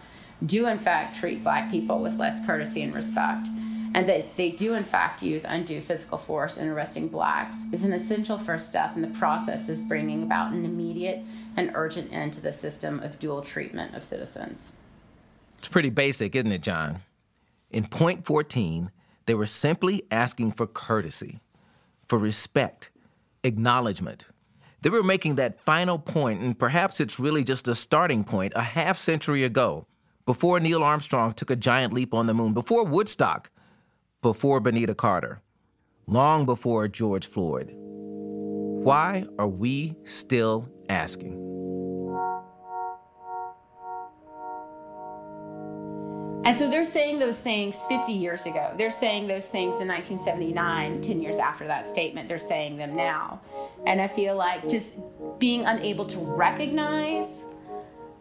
do, 0.45 0.67
in 0.67 0.79
fact, 0.81 1.14
treat 1.14 1.45
black 1.45 1.71
people 1.71 2.00
with 2.00 2.19
less 2.19 2.45
courtesy 2.45 2.83
and 2.83 2.93
respect 2.93 3.47
and 3.95 4.09
that 4.09 4.37
they 4.37 4.51
do 4.51 4.75
in 4.75 4.85
fact 4.85 5.23
use 5.23 5.45
undue 5.45 5.81
physical 5.81 6.19
force 6.19 6.57
in 6.57 6.69
arresting 6.69 7.09
blacks 7.09 7.67
is 7.73 7.85
an 7.85 7.93
essential 7.93 8.39
first 8.39 8.67
step 8.67 8.97
in 8.97 9.03
the 9.03 9.19
process 9.19 9.69
of 9.69 9.89
bringing 9.89 10.23
about 10.23 10.53
an 10.53 10.65
immediate 10.65 11.23
and 11.57 11.71
urgent 11.75 12.13
end 12.13 12.33
to 12.33 12.41
the 12.41 12.53
system 12.53 13.01
of 13.01 13.19
dual 13.19 13.43
treatment 13.43 13.95
of 13.95 14.03
citizens. 14.03 14.73
It's 15.59 15.69
pretty 15.69 15.91
basic, 15.91 16.35
isn't 16.35 16.51
it, 16.51 16.63
John? 16.63 17.03
In 17.71 17.87
point 17.87 18.25
14, 18.27 18.91
they 19.27 19.35
were 19.35 19.47
simply 19.47 20.03
asking 20.11 20.53
for 20.53 20.67
courtesy, 20.67 21.41
for 22.09 22.19
respect, 22.19 22.91
acknowledgement. 23.45 24.27
They 24.81 24.91
were 24.91 25.05
making 25.05 25.37
that 25.37 25.61
final 25.61 25.99
point, 25.99 26.41
and 26.43 26.59
perhaps 26.59 26.99
it's 26.99 27.21
really 27.21 27.45
just 27.45 27.69
a 27.69 27.75
starting 27.77 28.25
point 28.25 28.53
a 28.57 28.63
half 28.63 28.99
century 28.99 29.45
ago, 29.45 29.87
before 30.27 30.59
Neil 30.59 30.83
Armstrong 30.83 31.35
took 31.35 31.51
a 31.51 31.57
giant 31.57 31.93
leap 31.93 32.13
on 32.13 32.27
the 32.27 32.35
moon, 32.35 32.53
before 32.53 32.85
Woodstock 32.85 33.51
before 34.23 34.61
Benita 34.61 34.95
Carter, 34.95 35.43
long 36.07 36.47
before 36.47 36.87
George 36.87 37.26
Floyd. 37.26 37.73
Why 37.75 39.25
are 39.37 39.49
we 39.49 39.97
still 40.05 40.69
asking? 40.88 41.33
And 46.45 46.57
so 46.57 46.71
they're 46.71 46.85
saying 46.85 47.19
those 47.19 47.41
things 47.41 47.85
50 47.88 48.12
years 48.12 48.47
ago. 48.47 48.73
They're 48.76 48.91
saying 48.91 49.26
those 49.26 49.49
things 49.49 49.75
in 49.81 49.88
1979, 49.88 51.00
10 51.00 51.23
years 51.23 51.38
after 51.38 51.67
that 51.67 51.87
statement. 51.87 52.29
They're 52.29 52.38
saying 52.38 52.76
them 52.76 52.95
now. 52.95 53.41
And 53.87 54.00
I 54.00 54.07
feel 54.07 54.37
like 54.37 54.69
just 54.69 54.95
being 55.38 55.64
unable 55.64 56.05
to 56.07 56.21
recognize 56.21 57.45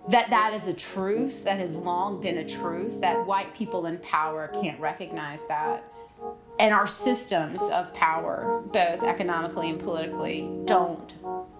that 0.10 0.29
that 0.29 0.53
is 0.53 0.67
a 0.67 0.74
truth 0.74 1.43
that 1.43 1.60
has 1.60 1.75
long 1.75 2.22
been 2.22 2.39
a 2.39 2.48
truth 2.48 3.01
that 3.01 3.25
white 3.25 3.53
people 3.53 3.86
in 3.86 3.98
power 4.00 4.50
can't 4.62 4.79
recognize 4.79 5.46
that 5.48 5.90
and 6.60 6.74
our 6.74 6.88
systems 6.88 7.62
of 7.70 7.93
power 7.93 8.62
both 8.72 9.03
economically 9.03 9.70
and 9.70 9.79
politically 9.79 10.50
don't 10.65 11.13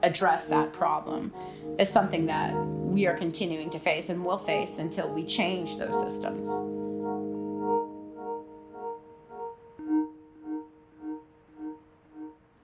address 0.04 0.48
that 0.48 0.74
problem 0.74 1.34
is 1.80 1.90
something 1.90 2.26
that 2.26 2.54
we 2.56 3.06
are 3.08 3.16
continuing 3.16 3.70
to 3.70 3.80
face 3.80 4.10
and 4.10 4.24
will 4.24 4.38
face 4.38 4.78
until 4.78 5.10
we 5.10 5.26
change 5.26 5.78
those 5.78 6.00
systems. 6.00 6.48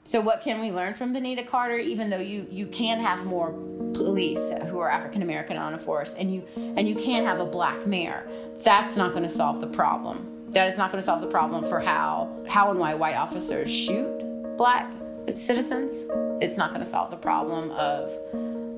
So 0.03 0.21
what 0.21 0.41
can 0.41 0.61
we 0.61 0.71
learn 0.71 0.93
from 0.93 1.11
Benita 1.11 1.43
Carter? 1.43 1.77
Even 1.77 2.09
though 2.09 2.19
you 2.19 2.47
you 2.49 2.65
can 2.67 2.97
have 2.97 3.25
more 3.25 3.51
police 3.93 4.53
who 4.67 4.79
are 4.79 4.89
African 4.89 5.21
American 5.21 5.57
on 5.57 5.73
a 5.73 5.77
force, 5.77 6.15
and 6.15 6.33
you 6.33 6.43
and 6.55 6.87
you 6.87 6.95
can 6.95 7.25
have 7.25 7.41
a 7.41 7.45
black 7.45 7.85
mayor, 7.85 8.25
that's 8.59 8.95
not 8.95 9.11
going 9.11 9.23
to 9.23 9.29
solve 9.29 9.59
the 9.59 9.67
problem. 9.67 10.36
That 10.49 10.67
is 10.67 10.77
not 10.77 10.91
going 10.91 11.01
to 11.01 11.05
solve 11.05 11.21
the 11.21 11.27
problem 11.27 11.67
for 11.67 11.79
how 11.79 12.45
how 12.49 12.71
and 12.71 12.79
why 12.79 12.93
white 12.93 13.15
officers 13.15 13.73
shoot 13.73 14.07
black 14.57 14.91
citizens. 15.33 16.05
It's 16.41 16.57
not 16.57 16.69
going 16.69 16.81
to 16.81 16.89
solve 16.89 17.11
the 17.11 17.17
problem 17.17 17.71
of 17.71 18.09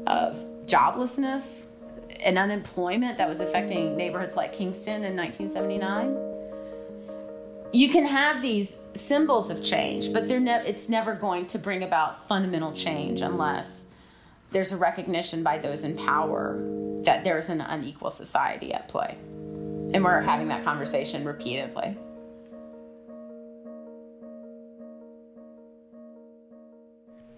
of 0.07 0.45
joblessness 0.65 1.65
and 2.21 2.37
unemployment 2.37 3.17
that 3.17 3.29
was 3.29 3.39
affecting 3.39 3.95
neighborhoods 3.95 4.35
like 4.35 4.53
Kingston 4.53 5.03
in 5.03 5.15
1979 5.15 6.29
you 7.71 7.89
can 7.89 8.07
have 8.07 8.41
these 8.41 8.79
symbols 8.95 9.49
of 9.49 9.63
change, 9.63 10.11
but 10.11 10.27
they're 10.27 10.39
ne- 10.39 10.65
it's 10.65 10.89
never 10.89 11.13
going 11.13 11.45
to 11.47 11.59
bring 11.59 11.83
about 11.83 12.27
fundamental 12.27 12.71
change 12.71 13.21
unless 13.21 13.85
there's 14.51 14.71
a 14.71 14.77
recognition 14.77 15.43
by 15.43 15.59
those 15.59 15.83
in 15.83 15.95
power 15.95 16.59
that 17.03 17.23
there's 17.23 17.49
an 17.49 17.61
unequal 17.61 18.09
society 18.09 18.73
at 18.73 18.87
play. 18.87 19.15
And 19.93 20.03
we're 20.03 20.21
having 20.21 20.47
that 20.49 20.63
conversation 20.63 21.25
repeatedly. 21.25 21.97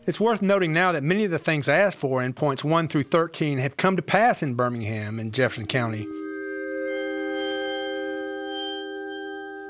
It's 0.08 0.20
worth 0.20 0.41
noting 0.41 0.74
now 0.74 0.91
that 0.91 1.03
many 1.03 1.25
of 1.25 1.31
the 1.31 1.39
things 1.39 1.70
asked 1.70 2.00
for 2.00 2.24
in 2.24 2.34
points 2.34 2.63
1 2.63 2.88
through 2.88 3.03
13 3.03 3.60
have 3.60 3.77
come 3.77 3.96
to 3.96 4.01
pass 4.01 4.41
in 4.41 4.55
Birmingham 4.55 5.20
and 5.20 5.31
Jefferson 5.31 5.67
County. 5.67 6.08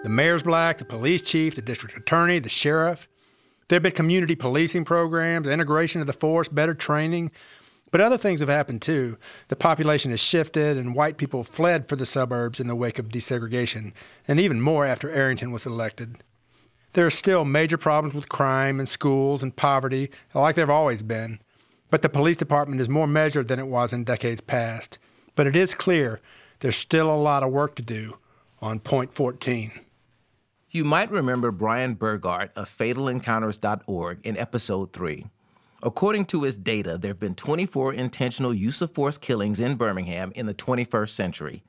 The 0.03 0.09
mayor's 0.09 0.41
black, 0.41 0.79
the 0.79 0.85
police 0.85 1.21
chief, 1.21 1.55
the 1.55 1.61
district 1.61 1.95
attorney, 1.97 2.39
the 2.39 2.49
sheriff. 2.49 3.07
There 3.67 3.75
have 3.75 3.83
been 3.83 3.91
community 3.91 4.35
policing 4.35 4.85
programs, 4.85 5.47
integration 5.47 6.01
of 6.01 6.07
the 6.07 6.13
force, 6.13 6.47
better 6.47 6.73
training. 6.73 7.31
But 7.91 8.01
other 8.01 8.17
things 8.17 8.39
have 8.39 8.49
happened 8.49 8.81
too. 8.81 9.17
The 9.49 9.55
population 9.57 10.11
has 10.11 10.21
shifted, 10.21 10.77
and 10.77 10.95
white 10.95 11.17
people 11.17 11.43
fled 11.43 11.89
for 11.89 11.97
the 11.97 12.05
suburbs 12.05 12.59
in 12.59 12.67
the 12.67 12.75
wake 12.75 12.97
of 12.97 13.09
desegregation, 13.09 13.93
and 14.27 14.39
even 14.39 14.61
more 14.61 14.85
after 14.85 15.09
Arrington 15.09 15.51
was 15.51 15.65
elected. 15.65 16.23
There 16.93 17.05
are 17.05 17.11
still 17.11 17.45
major 17.45 17.77
problems 17.77 18.15
with 18.15 18.29
crime 18.29 18.79
and 18.79 18.87
schools 18.87 19.43
and 19.43 19.55
poverty, 19.55 20.09
like 20.33 20.55
there 20.55 20.63
have 20.63 20.69
always 20.69 21.03
been. 21.03 21.39
But 21.89 22.01
the 22.01 22.09
police 22.09 22.37
department 22.37 22.81
is 22.81 22.89
more 22.89 23.07
measured 23.07 23.49
than 23.49 23.59
it 23.59 23.67
was 23.67 23.91
in 23.91 24.05
decades 24.05 24.41
past. 24.41 24.97
But 25.35 25.47
it 25.47 25.55
is 25.55 25.75
clear 25.75 26.21
there's 26.59 26.77
still 26.77 27.13
a 27.13 27.15
lot 27.15 27.43
of 27.43 27.51
work 27.51 27.75
to 27.75 27.81
do 27.81 28.17
on 28.61 28.79
point 28.79 29.13
14. 29.13 29.71
You 30.69 30.85
might 30.85 31.11
remember 31.11 31.51
Brian 31.51 31.95
Burghart 31.97 32.51
of 32.55 32.69
FatalEncounters.org 32.69 34.19
in 34.23 34.37
episode 34.37 34.93
3. 34.93 35.25
According 35.83 36.25
to 36.25 36.43
his 36.43 36.57
data, 36.57 36.97
there 36.97 37.09
have 37.09 37.19
been 37.19 37.33
24 37.33 37.93
intentional 37.93 38.53
use 38.53 38.81
of 38.81 38.91
force 38.91 39.17
killings 39.17 39.59
in 39.59 39.75
Birmingham 39.75 40.31
in 40.35 40.45
the 40.45 40.53
21st 40.53 41.09
century. 41.09 41.63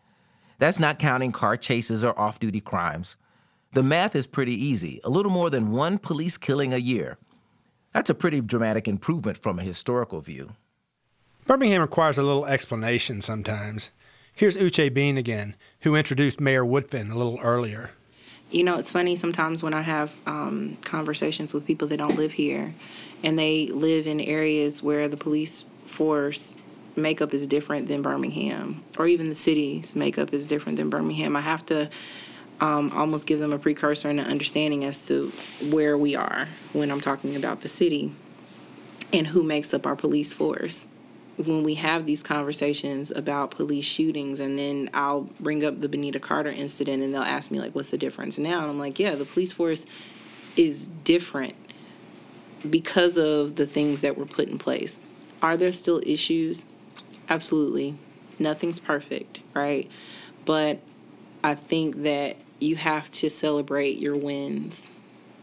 That's 0.59 0.79
not 0.79 0.99
counting 0.99 1.33
car 1.33 1.57
chases 1.57 2.05
or 2.05 2.19
off 2.19 2.39
duty 2.39 2.61
crimes. 2.61 3.17
The 3.73 3.83
math 3.83 4.15
is 4.15 4.27
pretty 4.27 4.55
easy 4.55 5.01
a 5.03 5.09
little 5.09 5.33
more 5.33 5.49
than 5.49 5.73
one 5.73 5.97
police 5.97 6.37
killing 6.37 6.75
a 6.75 6.79
year. 6.79 7.17
That's 7.95 8.11
a 8.11 8.15
pretty 8.15 8.43
dramatic 8.43 8.87
improvement 8.87 9.39
from 9.39 9.59
a 9.59 9.63
historical 9.63 10.21
view. 10.21 10.53
Birmingham 11.47 11.81
requires 11.81 12.19
a 12.19 12.23
little 12.23 12.45
explanation 12.45 13.23
sometimes. 13.23 13.93
Here's 14.35 14.59
Uche 14.59 14.93
Bean 14.93 15.17
again, 15.17 15.57
who 15.81 15.97
introduced 15.97 16.39
Mayor 16.39 16.65
Woodfin 16.65 17.11
a 17.11 17.17
little 17.17 17.39
earlier 17.43 17.91
you 18.53 18.65
know, 18.65 18.77
it's 18.79 18.91
funny 18.91 19.17
sometimes 19.17 19.63
when 19.63 19.75
I 19.75 19.83
have 19.83 20.15
um, 20.27 20.77
conversations 20.85 21.55
with 21.55 21.67
people 21.67 21.89
that 21.89 21.97
don't 21.97 22.17
live 22.17 22.33
here 22.33 22.75
and 23.25 23.39
they 23.39 23.67
live 23.69 24.07
in 24.07 24.21
areas 24.21 24.83
where 24.83 25.09
the 25.09 25.17
police 25.17 25.65
force 25.87 26.57
makeup 26.95 27.33
is 27.33 27.47
different 27.47 27.89
than 27.89 28.03
Birmingham, 28.03 28.83
or 28.99 29.07
even 29.07 29.29
the 29.29 29.35
city's 29.35 29.97
makeup 29.97 30.35
is 30.35 30.45
different 30.45 30.77
than 30.77 30.91
Birmingham. 30.91 31.35
I 31.37 31.41
have 31.41 31.65
to 31.67 31.89
um, 32.61 32.93
almost 32.95 33.27
give 33.27 33.41
them 33.41 33.53
a 33.53 33.59
precursor 33.59 34.11
and 34.11 34.21
an 34.21 34.27
understanding 34.27 34.85
as 34.85 35.07
to 35.07 35.33
where 35.71 35.97
we 35.97 36.15
are 36.15 36.49
when 36.73 36.91
I'm 36.91 37.01
talking 37.01 37.35
about 37.35 37.63
the 37.63 37.69
city 37.69 38.13
and 39.13 39.27
who 39.27 39.43
makes 39.43 39.73
up 39.73 39.87
our 39.87 39.97
police 39.97 40.33
force 40.33 40.89
when 41.47 41.63
we 41.63 41.75
have 41.75 42.07
these 42.07 42.23
conversations 42.23 43.11
about 43.11 43.51
police 43.51 43.85
shootings 43.85 44.41
and 44.41 44.59
then 44.59 44.91
I'll 44.95 45.29
bring 45.41 45.65
up 45.65 45.81
the 45.81 45.89
Benita 45.89 46.21
Carter 46.21 46.51
incident 46.51 47.03
and 47.03 47.15
they'll 47.15 47.23
ask 47.23 47.51
me 47.51 47.61
like 47.61 47.75
what's 47.75 47.91
the 47.91 47.99
difference 47.99 48.39
now? 48.39 48.63
And 48.63 48.71
I'm 48.71 48.79
like 48.79 48.99
yeah 48.99 49.15
the 49.15 49.25
police 49.25 49.53
force 49.53 49.87
is 50.57 50.89
different 51.05 51.55
because 52.69 53.17
of 53.19 53.57
the 53.57 53.67
things 53.67 54.03
that 54.03 54.17
were 54.17 54.27
put 54.27 54.49
in 54.49 54.59
place. 54.59 55.01
Are 55.43 55.57
there 55.57 55.73
still 55.73 56.01
issues? 56.07 56.67
Absolutely. 57.29 57.97
Nothing's 58.39 58.79
perfect 58.79 59.41
right? 59.55 59.91
But 60.45 60.81
I 61.45 61.55
think 61.55 62.03
that 62.03 62.37
you 62.61 62.77
have 62.77 63.11
to 63.11 63.29
celebrate 63.29 63.99
your 63.99 64.17
wins 64.17 64.91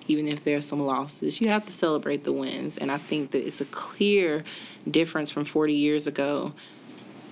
even 0.10 0.28
if 0.28 0.44
there's 0.44 0.66
some 0.66 0.82
losses. 0.82 1.40
You 1.40 1.50
have 1.50 1.66
to 1.68 1.72
celebrate 1.72 2.24
the 2.24 2.34
wins. 2.34 2.78
And 2.78 2.92
I 2.92 2.98
think 2.98 3.32
that 3.32 3.46
it's 3.46 3.62
a 3.62 3.66
clear 3.66 4.44
difference 4.90 5.30
from 5.30 5.46
40 5.46 5.74
years 5.74 6.08
ago. 6.08 6.54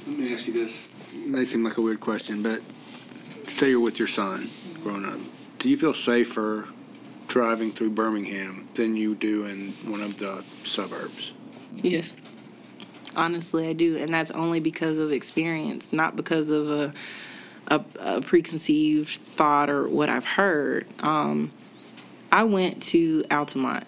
Let 0.05 0.19
me 0.19 0.33
ask 0.33 0.47
you 0.47 0.53
this. 0.53 0.87
It 1.13 1.27
may 1.27 1.45
seem 1.45 1.63
like 1.63 1.77
a 1.77 1.81
weird 1.81 1.99
question, 1.99 2.43
but 2.43 2.61
say 3.47 3.71
you're 3.71 3.79
with 3.79 3.99
your 3.99 4.07
son 4.07 4.49
growing 4.83 5.05
up. 5.05 5.19
Do 5.59 5.69
you 5.69 5.77
feel 5.77 5.93
safer 5.93 6.67
driving 7.27 7.71
through 7.71 7.89
Birmingham 7.89 8.67
than 8.75 8.95
you 8.95 9.15
do 9.15 9.45
in 9.45 9.73
one 9.85 10.01
of 10.01 10.17
the 10.17 10.43
suburbs? 10.63 11.33
Yes. 11.73 12.17
Honestly, 13.15 13.67
I 13.67 13.73
do. 13.73 13.97
And 13.97 14.13
that's 14.13 14.31
only 14.31 14.59
because 14.59 14.97
of 14.97 15.11
experience, 15.11 15.91
not 15.91 16.15
because 16.15 16.49
of 16.49 16.69
a, 16.69 16.93
a, 17.67 17.83
a 17.99 18.21
preconceived 18.21 19.09
thought 19.09 19.69
or 19.69 19.87
what 19.87 20.09
I've 20.09 20.25
heard. 20.25 20.85
Um, 20.99 21.51
I 22.37 22.43
went 22.43 22.83
to 22.83 23.25
Altamont 23.31 23.87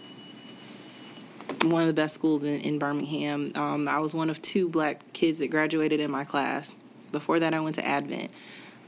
one 1.62 1.84
of 1.84 1.88
the 1.88 1.94
best 1.94 2.16
schools 2.16 2.44
in, 2.44 2.60
in 2.62 2.80
Birmingham. 2.80 3.52
Um, 3.54 3.88
I 3.88 4.00
was 4.00 4.16
one 4.16 4.28
of 4.28 4.42
two 4.42 4.68
black 4.68 5.14
kids 5.14 5.38
that 5.38 5.50
graduated 5.50 6.00
in 6.00 6.10
my 6.10 6.24
class. 6.24 6.74
Before 7.12 7.40
that, 7.40 7.54
I 7.54 7.60
went 7.60 7.76
to 7.76 7.86
Advent. 7.86 8.32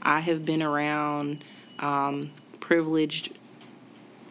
I 0.02 0.18
have 0.18 0.44
been 0.44 0.64
around 0.64 1.44
um, 1.78 2.32
privileged 2.58 3.38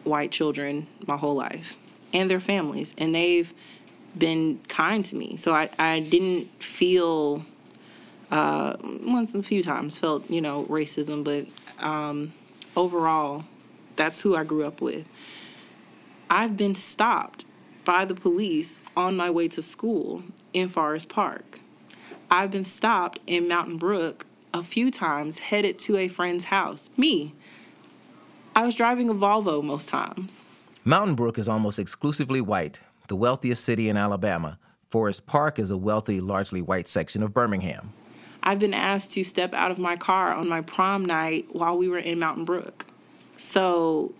white 0.04 0.32
children 0.32 0.86
my 1.06 1.16
whole 1.16 1.34
life 1.34 1.78
and 2.12 2.30
their 2.30 2.38
families, 2.38 2.94
and 2.98 3.14
they've 3.14 3.54
been 4.18 4.60
kind 4.68 5.02
to 5.06 5.16
me. 5.16 5.38
So 5.38 5.54
I, 5.54 5.70
I 5.78 6.00
didn't 6.00 6.62
feel, 6.62 7.42
uh, 8.30 8.76
once 8.82 9.34
a 9.34 9.42
few 9.42 9.62
times, 9.62 9.96
felt, 9.96 10.28
you 10.28 10.42
know, 10.42 10.64
racism, 10.64 11.24
but 11.24 11.46
um, 11.82 12.34
overall, 12.76 13.44
that's 14.02 14.22
who 14.22 14.34
I 14.34 14.42
grew 14.42 14.64
up 14.64 14.80
with. 14.80 15.08
I've 16.28 16.56
been 16.56 16.74
stopped 16.74 17.44
by 17.84 18.04
the 18.04 18.16
police 18.16 18.80
on 18.96 19.16
my 19.16 19.30
way 19.30 19.46
to 19.46 19.62
school 19.62 20.24
in 20.52 20.68
Forest 20.68 21.08
Park. 21.08 21.60
I've 22.28 22.50
been 22.50 22.64
stopped 22.64 23.20
in 23.28 23.46
Mountain 23.46 23.76
Brook 23.76 24.26
a 24.52 24.64
few 24.64 24.90
times 24.90 25.38
headed 25.38 25.78
to 25.80 25.96
a 25.98 26.08
friend's 26.08 26.44
house. 26.44 26.90
Me. 26.96 27.32
I 28.56 28.66
was 28.66 28.74
driving 28.74 29.08
a 29.08 29.14
Volvo 29.14 29.62
most 29.62 29.88
times. 29.88 30.42
Mountain 30.84 31.14
Brook 31.14 31.38
is 31.38 31.48
almost 31.48 31.78
exclusively 31.78 32.40
white, 32.40 32.80
the 33.06 33.14
wealthiest 33.14 33.64
city 33.64 33.88
in 33.88 33.96
Alabama. 33.96 34.58
Forest 34.88 35.26
Park 35.26 35.60
is 35.60 35.70
a 35.70 35.76
wealthy, 35.76 36.20
largely 36.20 36.60
white 36.60 36.88
section 36.88 37.22
of 37.22 37.32
Birmingham. 37.32 37.92
I've 38.42 38.58
been 38.58 38.74
asked 38.74 39.12
to 39.12 39.22
step 39.22 39.54
out 39.54 39.70
of 39.70 39.78
my 39.78 39.94
car 39.94 40.34
on 40.34 40.48
my 40.48 40.60
prom 40.60 41.04
night 41.04 41.46
while 41.52 41.78
we 41.78 41.88
were 41.88 41.98
in 41.98 42.18
Mountain 42.18 42.46
Brook. 42.46 42.86
So, 43.42 44.14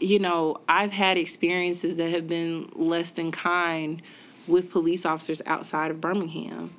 you 0.00 0.18
know, 0.18 0.56
I've 0.66 0.90
had 0.90 1.18
experiences 1.18 1.98
that 1.98 2.10
have 2.10 2.26
been 2.26 2.70
less 2.74 3.10
than 3.10 3.30
kind 3.30 4.00
with 4.48 4.70
police 4.70 5.04
officers 5.04 5.42
outside 5.44 5.90
of 5.90 6.00
Birmingham. 6.00 6.72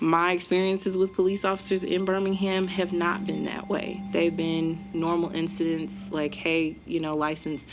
My 0.00 0.32
experiences 0.32 0.96
with 0.96 1.12
police 1.12 1.44
officers 1.44 1.84
in 1.84 2.06
Birmingham 2.06 2.66
have 2.66 2.94
not 2.94 3.26
been 3.26 3.44
that 3.44 3.68
way. 3.68 4.02
They've 4.10 4.34
been 4.34 4.82
normal 4.94 5.30
incidents 5.32 6.10
like, 6.10 6.34
hey, 6.34 6.76
you 6.86 6.98
know, 6.98 7.14
license. 7.14 7.66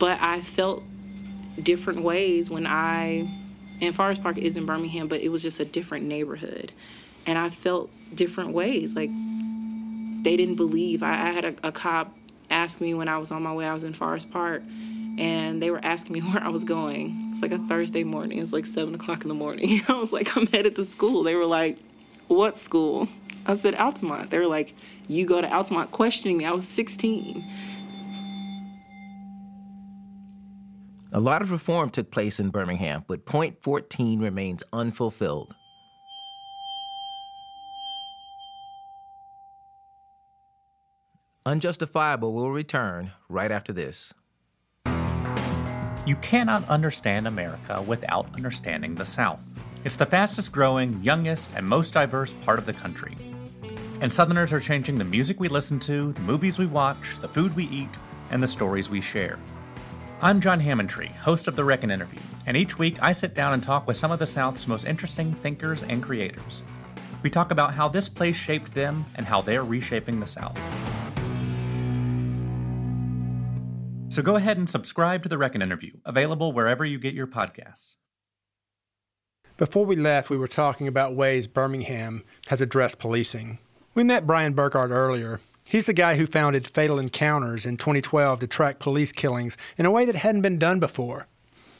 But 0.00 0.20
I 0.20 0.40
felt 0.40 0.82
different 1.62 2.02
ways 2.02 2.50
when 2.50 2.66
I, 2.66 3.30
and 3.80 3.94
Forest 3.94 4.24
Park 4.24 4.38
is 4.38 4.56
in 4.56 4.66
Birmingham, 4.66 5.06
but 5.06 5.20
it 5.20 5.28
was 5.28 5.40
just 5.40 5.60
a 5.60 5.64
different 5.64 6.04
neighborhood. 6.06 6.72
And 7.26 7.38
I 7.38 7.48
felt 7.48 7.90
different 8.12 8.50
ways. 8.50 8.96
Like, 8.96 9.10
they 10.24 10.36
didn't 10.36 10.56
believe. 10.56 11.04
I, 11.04 11.12
I 11.12 11.30
had 11.30 11.44
a, 11.44 11.54
a 11.62 11.70
cop 11.70 12.12
ask 12.66 12.80
me 12.80 12.94
when 12.94 13.08
I 13.08 13.16
was 13.16 13.30
on 13.30 13.44
my 13.44 13.54
way, 13.54 13.64
I 13.64 13.72
was 13.72 13.84
in 13.84 13.92
Forest 13.92 14.28
Park, 14.32 14.60
and 15.18 15.62
they 15.62 15.70
were 15.70 15.78
asking 15.84 16.14
me 16.14 16.20
where 16.32 16.42
I 16.42 16.48
was 16.48 16.64
going. 16.64 17.28
It's 17.30 17.40
like 17.40 17.52
a 17.52 17.58
Thursday 17.58 18.02
morning. 18.02 18.38
It's 18.38 18.52
like 18.52 18.66
seven 18.66 18.92
o'clock 18.92 19.22
in 19.22 19.28
the 19.28 19.34
morning. 19.34 19.82
I 19.88 19.92
was 19.92 20.12
like, 20.12 20.36
I'm 20.36 20.48
headed 20.48 20.74
to 20.76 20.84
school. 20.84 21.22
They 21.22 21.36
were 21.36 21.46
like, 21.46 21.78
What 22.26 22.58
school? 22.58 23.06
I 23.46 23.54
said, 23.54 23.76
Altamont. 23.76 24.30
They 24.30 24.40
were 24.40 24.48
like, 24.48 24.74
You 25.06 25.26
go 25.26 25.40
to 25.40 25.48
Altamont, 25.48 25.92
questioning 25.92 26.38
me. 26.38 26.44
I 26.44 26.50
was 26.50 26.66
16. 26.66 27.48
A 31.12 31.20
lot 31.20 31.40
of 31.40 31.52
reform 31.52 31.90
took 31.90 32.10
place 32.10 32.40
in 32.40 32.50
Birmingham, 32.50 33.04
but 33.06 33.24
Point 33.24 33.62
14 33.62 34.20
remains 34.20 34.64
unfulfilled. 34.72 35.54
Unjustifiable 41.46 42.32
will 42.32 42.50
return 42.50 43.12
right 43.28 43.52
after 43.52 43.72
this. 43.72 44.12
You 46.04 46.16
cannot 46.20 46.68
understand 46.68 47.28
America 47.28 47.80
without 47.82 48.34
understanding 48.34 48.96
the 48.96 49.04
South. 49.04 49.46
It's 49.84 49.94
the 49.94 50.06
fastest 50.06 50.50
growing, 50.50 51.04
youngest, 51.04 51.52
and 51.54 51.64
most 51.64 51.94
diverse 51.94 52.34
part 52.34 52.58
of 52.58 52.66
the 52.66 52.72
country. 52.72 53.16
And 54.00 54.12
Southerners 54.12 54.52
are 54.52 54.58
changing 54.58 54.98
the 54.98 55.04
music 55.04 55.38
we 55.38 55.46
listen 55.46 55.78
to, 55.80 56.12
the 56.14 56.20
movies 56.22 56.58
we 56.58 56.66
watch, 56.66 57.16
the 57.20 57.28
food 57.28 57.54
we 57.54 57.68
eat, 57.68 57.96
and 58.32 58.42
the 58.42 58.48
stories 58.48 58.90
we 58.90 59.00
share. 59.00 59.38
I'm 60.20 60.40
John 60.40 60.60
Hammontree, 60.60 61.14
host 61.14 61.46
of 61.46 61.54
The 61.54 61.64
Reckon 61.64 61.92
Interview, 61.92 62.22
and 62.46 62.56
each 62.56 62.76
week 62.76 62.96
I 63.00 63.12
sit 63.12 63.34
down 63.34 63.52
and 63.52 63.62
talk 63.62 63.86
with 63.86 63.96
some 63.96 64.10
of 64.10 64.18
the 64.18 64.26
South's 64.26 64.66
most 64.66 64.84
interesting 64.84 65.32
thinkers 65.32 65.84
and 65.84 66.02
creators. 66.02 66.64
We 67.22 67.30
talk 67.30 67.52
about 67.52 67.72
how 67.72 67.86
this 67.88 68.08
place 68.08 68.34
shaped 68.34 68.74
them 68.74 69.04
and 69.14 69.24
how 69.24 69.42
they're 69.42 69.62
reshaping 69.62 70.18
the 70.18 70.26
South. 70.26 70.60
So 74.16 74.22
go 74.22 74.36
ahead 74.36 74.56
and 74.56 74.66
subscribe 74.66 75.22
to 75.24 75.28
The 75.28 75.36
Reckon 75.36 75.60
Interview, 75.60 75.92
available 76.06 76.50
wherever 76.50 76.86
you 76.86 76.98
get 76.98 77.12
your 77.12 77.26
podcasts. 77.26 77.96
Before 79.58 79.84
we 79.84 79.94
left, 79.94 80.30
we 80.30 80.38
were 80.38 80.48
talking 80.48 80.88
about 80.88 81.14
ways 81.14 81.46
Birmingham 81.46 82.24
has 82.46 82.62
addressed 82.62 82.98
policing. 82.98 83.58
We 83.92 84.04
met 84.04 84.26
Brian 84.26 84.54
Burghart 84.54 84.88
earlier. 84.88 85.40
He's 85.64 85.84
the 85.84 85.92
guy 85.92 86.14
who 86.14 86.26
founded 86.26 86.66
Fatal 86.66 86.98
Encounters 86.98 87.66
in 87.66 87.76
2012 87.76 88.40
to 88.40 88.46
track 88.46 88.78
police 88.78 89.12
killings 89.12 89.58
in 89.76 89.84
a 89.84 89.90
way 89.90 90.06
that 90.06 90.14
hadn't 90.14 90.40
been 90.40 90.58
done 90.58 90.80
before. 90.80 91.26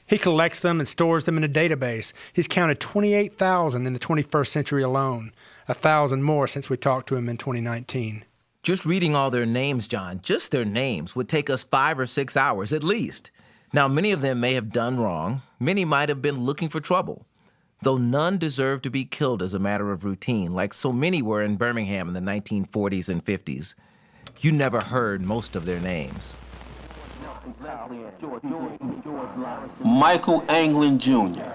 He 0.07 0.19
collects 0.19 0.61
them 0.61 0.79
and 0.79 0.87
stores 0.87 1.25
them 1.25 1.39
in 1.39 1.45
a 1.45 1.49
database. 1.49 2.13
He's 2.35 2.49
counted 2.49 2.81
28,000 2.81 3.87
in 3.87 3.95
the 3.95 3.99
21st 3.99 4.49
century 4.49 4.83
alone, 4.83 5.33
a 5.69 5.73
thousand 5.73 6.23
more 6.23 6.47
since 6.47 6.69
we 6.69 6.77
talked 6.77 7.09
to 7.09 7.17
him 7.17 7.31
in 7.31 7.39
2019. 7.39 8.27
Just 8.67 8.85
reading 8.85 9.15
all 9.15 9.31
their 9.31 9.47
names, 9.47 9.87
John, 9.87 10.19
just 10.25 10.51
their 10.51 10.65
names, 10.65 11.15
would 11.15 11.29
take 11.29 11.49
us 11.49 11.63
five 11.63 12.01
or 12.01 12.07
six 12.07 12.37
hours 12.37 12.73
at 12.73 12.83
least. 12.83 13.31
Now, 13.73 13.87
many 13.87 14.11
of 14.11 14.23
them 14.23 14.41
may 14.41 14.55
have 14.55 14.71
done 14.71 14.99
wrong, 14.99 15.43
many 15.61 15.85
might 15.85 16.09
have 16.09 16.21
been 16.21 16.41
looking 16.41 16.69
for 16.69 16.81
trouble, 16.81 17.29
though 17.83 17.97
none 17.97 18.39
deserved 18.39 18.83
to 18.83 18.91
be 18.91 19.05
killed 19.05 19.41
as 19.41 19.55
a 19.55 19.61
matter 19.61 19.93
of 19.93 20.05
routine, 20.05 20.53
like 20.53 20.75
so 20.75 20.93
many 20.93 21.23
were 21.23 21.45
in 21.45 21.55
Birmingham 21.55 22.09
in 22.09 22.15
the 22.15 22.33
1940s 22.33 23.09
and 23.09 23.25
50s. 23.25 23.77
You 24.41 24.51
never 24.51 24.81
heard 24.81 25.25
most 25.25 25.55
of 25.55 25.65
their 25.65 25.79
names. 25.79 26.37
Michael 29.85 30.45
Anglin 30.49 30.99
Jr., 30.99 31.53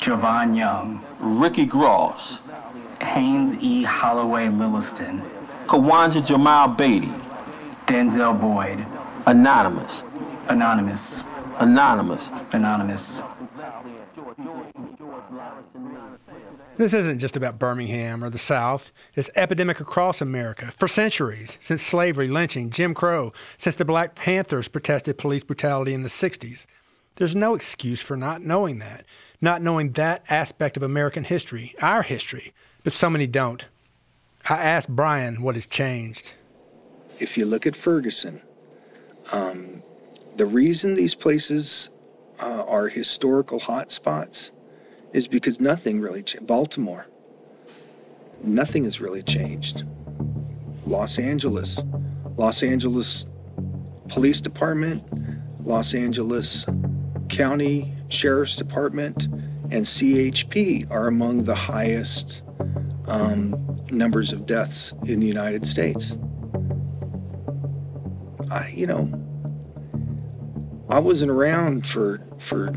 Javon 0.00 0.56
Young, 0.56 1.04
Ricky 1.20 1.66
Gross, 1.66 2.38
Haynes 3.02 3.52
E. 3.60 3.82
Holloway 3.82 4.46
Lilliston, 4.46 5.22
Kawanja 5.66 6.24
Jamal 6.24 6.68
Beatty, 6.68 7.12
Denzel 7.86 8.38
Boyd, 8.38 8.84
Anonymous, 9.26 10.04
Anonymous, 10.48 11.20
Anonymous, 11.58 12.30
Anonymous. 12.52 13.20
This 16.76 16.92
isn't 16.92 17.20
just 17.20 17.36
about 17.36 17.58
Birmingham 17.58 18.22
or 18.24 18.30
the 18.30 18.38
South. 18.38 18.92
It's 19.14 19.30
epidemic 19.36 19.80
across 19.80 20.20
America 20.20 20.72
for 20.72 20.88
centuries, 20.88 21.56
since 21.60 21.82
slavery, 21.82 22.28
lynching, 22.28 22.70
Jim 22.70 22.94
Crow, 22.94 23.32
since 23.56 23.76
the 23.76 23.84
Black 23.84 24.14
Panthers 24.14 24.68
protested 24.68 25.16
police 25.16 25.44
brutality 25.44 25.94
in 25.94 26.02
the 26.02 26.08
60s. 26.08 26.66
There's 27.14 27.36
no 27.36 27.54
excuse 27.54 28.02
for 28.02 28.16
not 28.16 28.42
knowing 28.42 28.80
that, 28.80 29.06
not 29.40 29.62
knowing 29.62 29.92
that 29.92 30.24
aspect 30.28 30.76
of 30.76 30.82
American 30.82 31.24
history, 31.24 31.74
our 31.80 32.02
history, 32.02 32.52
but 32.82 32.92
so 32.92 33.08
many 33.08 33.28
don't. 33.28 33.68
I 34.46 34.56
asked 34.56 34.90
Brian 34.90 35.40
what 35.40 35.54
has 35.54 35.66
changed. 35.66 36.34
If 37.18 37.38
you 37.38 37.46
look 37.46 37.66
at 37.66 37.74
Ferguson, 37.74 38.42
um, 39.32 39.82
the 40.36 40.44
reason 40.44 40.94
these 40.94 41.14
places 41.14 41.88
uh, 42.42 42.64
are 42.66 42.88
historical 42.88 43.60
hotspots 43.60 44.52
is 45.14 45.26
because 45.26 45.60
nothing 45.60 46.00
really 46.00 46.22
changed. 46.22 46.46
Baltimore, 46.46 47.06
nothing 48.42 48.84
has 48.84 49.00
really 49.00 49.22
changed. 49.22 49.84
Los 50.86 51.18
Angeles, 51.18 51.80
Los 52.36 52.62
Angeles 52.62 53.26
Police 54.08 54.42
Department, 54.42 55.02
Los 55.64 55.94
Angeles 55.94 56.66
County 57.30 57.94
Sheriff's 58.08 58.56
Department, 58.56 59.24
and 59.70 59.86
CHP 59.86 60.90
are 60.90 61.06
among 61.06 61.44
the 61.44 61.54
highest 61.54 62.42
um, 63.06 63.73
numbers 63.90 64.32
of 64.32 64.46
deaths 64.46 64.92
in 65.06 65.20
the 65.20 65.26
United 65.26 65.66
States. 65.66 66.16
I, 68.50 68.72
you 68.74 68.86
know, 68.86 69.08
I 70.88 70.98
wasn't 70.98 71.30
around 71.30 71.86
for 71.86 72.20
for 72.38 72.72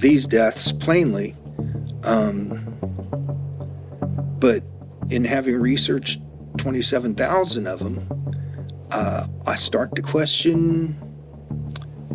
these 0.00 0.26
deaths 0.26 0.72
plainly, 0.72 1.34
um, 2.04 2.76
but 4.38 4.62
in 5.10 5.24
having 5.24 5.56
researched 5.56 6.20
27,000 6.58 7.66
of 7.66 7.78
them, 7.78 8.32
uh, 8.90 9.26
I 9.46 9.54
start 9.54 9.94
to 9.96 10.02
question 10.02 10.96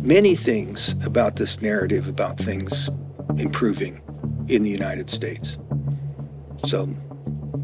many 0.00 0.34
things 0.34 0.94
about 1.04 1.36
this 1.36 1.62
narrative 1.62 2.08
about 2.08 2.36
things 2.36 2.90
improving 3.38 4.00
in 4.48 4.62
the 4.62 4.70
United 4.70 5.08
States. 5.08 5.58
So 6.66 6.88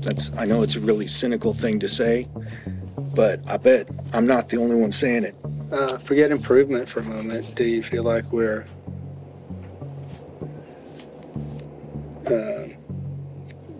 that's 0.00 0.34
I 0.36 0.44
know 0.44 0.62
it's 0.62 0.76
a 0.76 0.80
really 0.80 1.06
cynical 1.06 1.52
thing 1.52 1.80
to 1.80 1.88
say, 1.88 2.28
but 3.14 3.40
I 3.46 3.56
bet 3.56 3.88
I'm 4.12 4.26
not 4.26 4.48
the 4.48 4.58
only 4.58 4.76
one 4.76 4.92
saying 4.92 5.24
it. 5.24 5.34
Uh, 5.72 5.98
forget 5.98 6.30
improvement 6.30 6.88
for 6.88 7.00
a 7.00 7.04
moment. 7.04 7.54
Do 7.54 7.64
you 7.64 7.82
feel 7.82 8.02
like 8.02 8.30
we're 8.32 8.66
uh, 12.26 12.68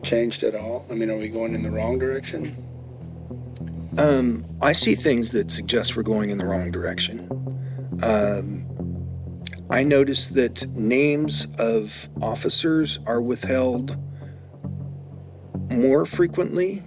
changed 0.03 0.43
at 0.43 0.55
all? 0.55 0.87
I 0.91 0.95
mean, 0.95 1.11
are 1.11 1.17
we 1.17 1.29
going 1.29 1.55
in 1.55 1.63
the 1.63 1.71
wrong 1.71 1.99
direction? 1.99 2.57
Um, 3.97 4.45
I 4.61 4.73
see 4.73 4.95
things 4.95 5.33
that 5.33 5.51
suggest 5.51 5.97
we're 5.97 6.03
going 6.03 6.31
in 6.31 6.39
the 6.39 6.45
wrong 6.45 6.71
direction. 6.71 7.27
Um, 8.03 8.65
I 9.71 9.83
noticed 9.83 10.35
that 10.35 10.67
names 10.69 11.47
of 11.59 12.09
officers 12.23 13.01
are 13.07 13.21
withheld 13.21 13.97
more 15.71 16.05
frequently, 16.07 16.83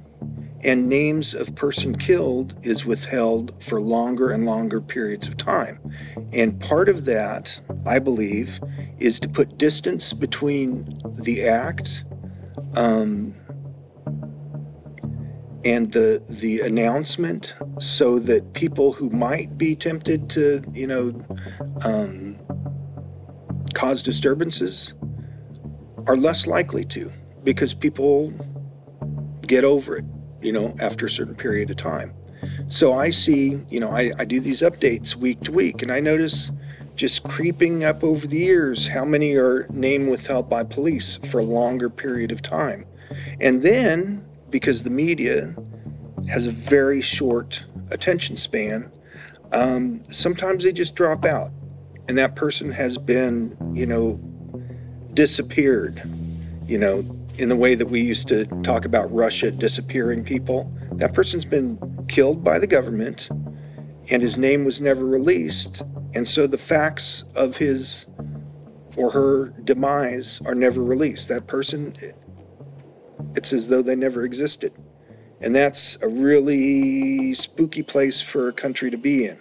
and 0.63 0.87
names 0.87 1.33
of 1.33 1.55
person 1.55 1.97
killed 1.97 2.53
is 2.61 2.85
withheld 2.85 3.61
for 3.63 3.81
longer 3.81 4.29
and 4.29 4.45
longer 4.45 4.79
periods 4.79 5.27
of 5.27 5.35
time. 5.35 5.79
And 6.33 6.59
part 6.59 6.87
of 6.87 7.05
that, 7.05 7.59
I 7.85 7.97
believe, 7.99 8.59
is 8.99 9.19
to 9.21 9.29
put 9.29 9.57
distance 9.57 10.13
between 10.13 11.01
the 11.23 11.47
act 11.47 12.03
um, 12.75 13.33
and 15.65 15.91
the 15.93 16.23
the 16.27 16.59
announcement, 16.61 17.55
so 17.79 18.19
that 18.19 18.53
people 18.53 18.93
who 18.93 19.09
might 19.09 19.57
be 19.57 19.75
tempted 19.75 20.29
to, 20.31 20.61
you 20.73 20.87
know, 20.87 21.21
um, 21.83 22.39
cause 23.73 24.03
disturbances 24.03 24.93
are 26.07 26.17
less 26.17 26.47
likely 26.47 26.83
to, 26.85 27.11
because 27.43 27.73
people 27.73 28.33
get 29.51 29.65
over 29.65 29.97
it, 29.97 30.05
you 30.41 30.53
know, 30.53 30.73
after 30.79 31.05
a 31.05 31.09
certain 31.09 31.35
period 31.35 31.69
of 31.69 31.75
time. 31.75 32.13
So 32.69 32.93
I 32.93 33.09
see, 33.09 33.59
you 33.69 33.81
know, 33.81 33.91
I, 33.91 34.13
I 34.17 34.23
do 34.23 34.39
these 34.39 34.61
updates 34.61 35.13
week 35.13 35.41
to 35.41 35.51
week, 35.51 35.81
and 35.81 35.91
I 35.91 35.99
notice 35.99 36.51
just 36.95 37.23
creeping 37.23 37.83
up 37.83 38.01
over 38.01 38.25
the 38.25 38.37
years 38.37 38.87
how 38.87 39.03
many 39.03 39.35
are 39.35 39.67
name 39.69 40.07
withheld 40.07 40.49
by 40.49 40.63
police 40.63 41.17
for 41.29 41.39
a 41.39 41.43
longer 41.43 41.89
period 41.89 42.31
of 42.31 42.41
time. 42.41 42.85
And 43.41 43.61
then, 43.61 44.25
because 44.49 44.83
the 44.83 44.89
media 44.89 45.53
has 46.29 46.47
a 46.47 46.51
very 46.51 47.01
short 47.01 47.65
attention 47.89 48.37
span, 48.37 48.89
um, 49.51 50.01
sometimes 50.09 50.63
they 50.63 50.71
just 50.71 50.95
drop 50.95 51.25
out. 51.25 51.51
And 52.07 52.17
that 52.17 52.37
person 52.37 52.71
has 52.71 52.97
been, 52.97 53.57
you 53.73 53.85
know, 53.85 54.17
disappeared, 55.13 56.01
you 56.67 56.77
know, 56.77 57.01
in 57.41 57.49
the 57.49 57.55
way 57.55 57.73
that 57.73 57.87
we 57.87 57.99
used 57.99 58.27
to 58.27 58.45
talk 58.61 58.85
about 58.85 59.11
Russia 59.11 59.49
disappearing 59.49 60.23
people. 60.23 60.71
That 60.93 61.15
person's 61.15 61.43
been 61.43 61.79
killed 62.07 62.43
by 62.43 62.59
the 62.59 62.67
government 62.67 63.29
and 64.11 64.21
his 64.21 64.37
name 64.37 64.63
was 64.63 64.79
never 64.79 65.03
released. 65.03 65.81
And 66.13 66.27
so 66.27 66.45
the 66.45 66.59
facts 66.59 67.23
of 67.35 67.57
his 67.57 68.05
or 68.95 69.09
her 69.09 69.53
demise 69.63 70.39
are 70.45 70.53
never 70.53 70.83
released. 70.83 71.29
That 71.29 71.47
person, 71.47 71.95
it's 73.35 73.53
as 73.53 73.69
though 73.69 73.81
they 73.81 73.95
never 73.95 74.23
existed. 74.23 74.73
And 75.39 75.55
that's 75.55 75.97
a 76.03 76.07
really 76.07 77.33
spooky 77.33 77.81
place 77.81 78.21
for 78.21 78.49
a 78.49 78.53
country 78.53 78.91
to 78.91 78.97
be 78.97 79.25
in. 79.25 79.39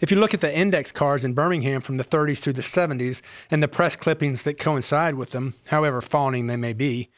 If 0.00 0.10
you 0.10 0.18
look 0.18 0.32
at 0.32 0.40
the 0.40 0.56
index 0.56 0.92
cards 0.92 1.26
in 1.26 1.34
Birmingham 1.34 1.82
from 1.82 1.98
the 1.98 2.04
30s 2.04 2.38
through 2.38 2.54
the 2.54 2.62
70s 2.62 3.20
and 3.50 3.62
the 3.62 3.68
press 3.68 3.96
clippings 3.96 4.44
that 4.44 4.58
coincide 4.58 5.14
with 5.14 5.32
them, 5.32 5.52
however 5.66 6.00
fawning 6.00 6.46
they 6.46 6.56
may 6.56 6.72
be, 6.72 7.10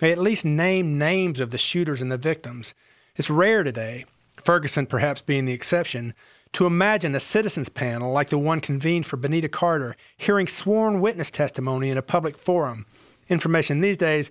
they 0.00 0.12
at 0.12 0.18
least 0.18 0.44
name 0.44 0.98
names 0.98 1.40
of 1.40 1.48
the 1.48 1.56
shooters 1.56 2.02
and 2.02 2.12
the 2.12 2.18
victims. 2.18 2.74
It's 3.16 3.30
rare 3.30 3.62
today, 3.62 4.04
Ferguson 4.36 4.84
perhaps 4.84 5.22
being 5.22 5.46
the 5.46 5.54
exception, 5.54 6.12
to 6.52 6.66
imagine 6.66 7.14
a 7.14 7.20
citizens 7.20 7.70
panel 7.70 8.12
like 8.12 8.28
the 8.28 8.36
one 8.36 8.60
convened 8.60 9.06
for 9.06 9.16
Benita 9.16 9.48
Carter 9.48 9.96
hearing 10.18 10.46
sworn 10.46 11.00
witness 11.00 11.30
testimony 11.30 11.88
in 11.88 11.96
a 11.96 12.02
public 12.02 12.36
forum. 12.36 12.84
Information 13.30 13.80
these 13.80 13.96
days 13.96 14.30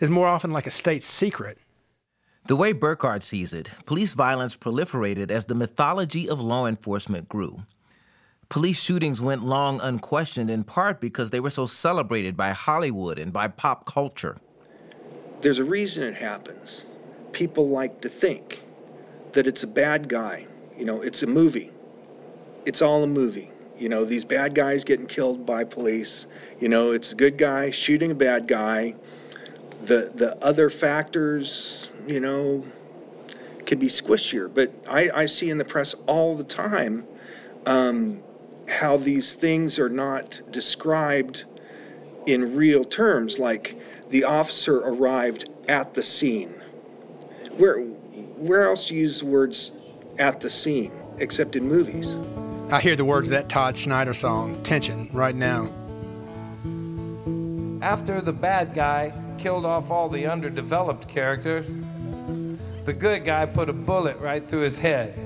is 0.00 0.10
more 0.10 0.26
often 0.26 0.52
like 0.52 0.66
a 0.66 0.72
state 0.72 1.04
secret. 1.04 1.58
The 2.46 2.56
way 2.56 2.74
Burghart 2.74 3.22
sees 3.22 3.54
it, 3.54 3.70
police 3.86 4.12
violence 4.12 4.54
proliferated 4.54 5.30
as 5.30 5.46
the 5.46 5.54
mythology 5.54 6.28
of 6.28 6.42
law 6.42 6.66
enforcement 6.66 7.26
grew. 7.26 7.62
Police 8.50 8.82
shootings 8.82 9.18
went 9.18 9.42
long 9.42 9.80
unquestioned 9.80 10.50
in 10.50 10.62
part 10.62 11.00
because 11.00 11.30
they 11.30 11.40
were 11.40 11.48
so 11.48 11.64
celebrated 11.64 12.36
by 12.36 12.50
Hollywood 12.50 13.18
and 13.18 13.32
by 13.32 13.48
pop 13.48 13.86
culture. 13.86 14.36
There's 15.40 15.58
a 15.58 15.64
reason 15.64 16.04
it 16.04 16.16
happens. 16.16 16.84
People 17.32 17.70
like 17.70 18.02
to 18.02 18.10
think 18.10 18.62
that 19.32 19.46
it's 19.46 19.62
a 19.62 19.66
bad 19.66 20.08
guy. 20.08 20.46
You 20.76 20.84
know, 20.84 21.00
it's 21.00 21.22
a 21.22 21.26
movie. 21.26 21.72
It's 22.66 22.82
all 22.82 23.02
a 23.02 23.06
movie. 23.06 23.52
You 23.78 23.88
know, 23.88 24.04
these 24.04 24.24
bad 24.24 24.54
guys 24.54 24.84
getting 24.84 25.06
killed 25.06 25.46
by 25.46 25.64
police. 25.64 26.26
You 26.60 26.68
know, 26.68 26.92
it's 26.92 27.12
a 27.12 27.14
good 27.14 27.38
guy 27.38 27.70
shooting 27.70 28.10
a 28.10 28.14
bad 28.14 28.46
guy. 28.46 28.96
The 29.84 30.12
the 30.14 30.36
other 30.42 30.70
factors, 30.70 31.90
you 32.06 32.20
know, 32.20 32.64
could 33.66 33.78
be 33.78 33.88
squishier. 33.88 34.52
But 34.52 34.72
I, 34.88 35.10
I 35.14 35.26
see 35.26 35.50
in 35.50 35.58
the 35.58 35.64
press 35.64 35.94
all 36.06 36.36
the 36.36 36.44
time 36.44 37.06
um, 37.66 38.22
how 38.68 38.96
these 38.96 39.34
things 39.34 39.78
are 39.78 39.88
not 39.88 40.40
described 40.50 41.44
in 42.26 42.56
real 42.56 42.84
terms, 42.84 43.38
like 43.38 43.78
the 44.08 44.24
officer 44.24 44.78
arrived 44.78 45.50
at 45.68 45.94
the 45.94 46.02
scene. 46.02 46.62
Where 47.56 47.80
where 47.80 48.68
else 48.68 48.88
do 48.88 48.94
you 48.94 49.02
use 49.02 49.20
the 49.20 49.26
words 49.26 49.72
at 50.18 50.40
the 50.40 50.50
scene 50.50 50.92
except 51.18 51.56
in 51.56 51.68
movies? 51.68 52.18
I 52.70 52.80
hear 52.80 52.96
the 52.96 53.04
words 53.04 53.28
of 53.28 53.32
that 53.32 53.48
Todd 53.48 53.76
Snider 53.76 54.14
song, 54.14 54.62
Tension, 54.62 55.10
right 55.12 55.34
now. 55.34 55.70
After 57.82 58.20
the 58.20 58.32
bad 58.32 58.74
guy 58.74 59.12
killed 59.38 59.66
off 59.66 59.90
all 59.90 60.08
the 60.08 60.26
underdeveloped 60.26 61.08
characters, 61.08 61.66
the 62.84 62.92
good 62.92 63.24
guy 63.24 63.46
put 63.46 63.68
a 63.68 63.72
bullet 63.72 64.18
right 64.18 64.44
through 64.44 64.60
his 64.60 64.78
head. 64.78 65.16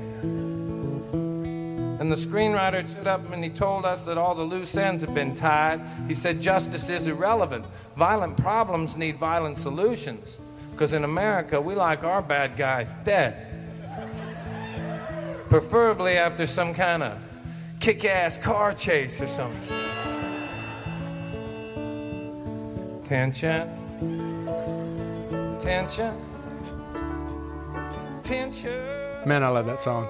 And 2.00 2.12
the 2.12 2.16
screenwriter 2.16 2.86
stood 2.86 3.08
up 3.08 3.32
and 3.32 3.42
he 3.42 3.50
told 3.50 3.84
us 3.84 4.04
that 4.04 4.16
all 4.16 4.34
the 4.34 4.44
loose 4.44 4.76
ends 4.76 5.02
had 5.02 5.14
been 5.14 5.34
tied. 5.34 5.80
He 6.06 6.14
said 6.14 6.40
justice 6.40 6.88
is 6.88 7.08
irrelevant. 7.08 7.66
Violent 7.96 8.36
problems 8.36 8.96
need 8.96 9.16
violent 9.16 9.56
solutions. 9.56 10.38
Because 10.70 10.92
in 10.92 11.02
America, 11.02 11.60
we 11.60 11.74
like 11.74 12.04
our 12.04 12.22
bad 12.22 12.56
guys 12.56 12.94
dead. 13.02 13.52
Preferably 15.48 16.16
after 16.16 16.46
some 16.46 16.72
kind 16.72 17.02
of 17.02 17.18
kick 17.80 18.04
ass 18.04 18.38
car 18.38 18.72
chase 18.74 19.20
or 19.20 19.26
something. 19.26 19.60
Tension. 23.02 23.87
Tension. 25.68 26.14
Tension. 28.22 29.28
Man, 29.28 29.42
I 29.42 29.48
love 29.48 29.66
that 29.66 29.82
song. 29.82 30.08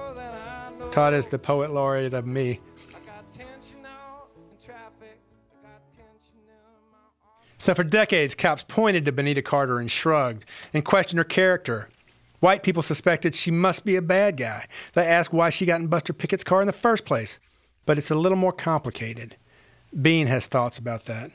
Todd 0.89 1.13
is 1.13 1.27
the 1.27 1.37
poet 1.37 1.71
laureate 1.71 2.13
of 2.13 2.25
me. 2.25 2.61
So, 7.57 7.75
for 7.75 7.83
decades, 7.83 8.35
cops 8.35 8.63
pointed 8.69 9.03
to 9.03 9.11
Benita 9.11 9.41
Carter 9.41 9.79
and 9.79 9.91
shrugged 9.91 10.45
and 10.73 10.85
questioned 10.85 11.17
her 11.17 11.25
character. 11.25 11.89
White 12.39 12.63
people 12.63 12.81
suspected 12.81 13.35
she 13.35 13.51
must 13.51 13.83
be 13.83 13.97
a 13.97 14.01
bad 14.01 14.37
guy. 14.37 14.65
They 14.93 15.05
asked 15.05 15.33
why 15.33 15.49
she 15.49 15.65
got 15.65 15.81
in 15.81 15.87
Buster 15.87 16.13
Pickett's 16.13 16.45
car 16.45 16.61
in 16.61 16.67
the 16.67 16.73
first 16.73 17.03
place. 17.03 17.37
But 17.85 17.97
it's 17.97 18.11
a 18.11 18.15
little 18.15 18.37
more 18.37 18.53
complicated. 18.53 19.35
Bean 20.01 20.27
has 20.27 20.47
thoughts 20.47 20.77
about 20.77 21.03
that. 21.03 21.31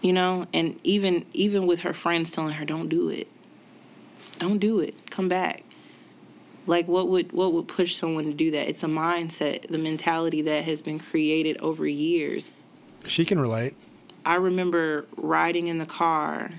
You 0.00 0.12
know, 0.12 0.46
and 0.52 0.78
even 0.84 1.24
even 1.32 1.66
with 1.66 1.80
her 1.80 1.92
friends 1.92 2.30
telling 2.30 2.54
her, 2.54 2.64
"Don't 2.64 2.88
do 2.88 3.08
it, 3.08 3.28
don't 4.38 4.58
do 4.58 4.78
it, 4.80 5.10
come 5.10 5.28
back." 5.28 5.64
Like, 6.66 6.86
what 6.86 7.08
would 7.08 7.32
what 7.32 7.52
would 7.52 7.66
push 7.66 7.96
someone 7.96 8.24
to 8.24 8.32
do 8.32 8.50
that? 8.52 8.68
It's 8.68 8.82
a 8.82 8.88
mindset, 8.88 9.68
the 9.68 9.78
mentality 9.78 10.42
that 10.42 10.64
has 10.64 10.82
been 10.82 10.98
created 10.98 11.56
over 11.58 11.86
years. 11.86 12.50
She 13.06 13.24
can 13.24 13.40
relate. 13.40 13.74
I 14.24 14.34
remember 14.34 15.06
riding 15.16 15.68
in 15.68 15.78
the 15.78 15.86
car 15.86 16.50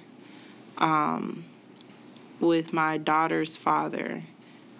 um, 0.79 1.45
with 2.39 2.73
my 2.73 2.97
daughter's 2.97 3.55
father, 3.55 4.23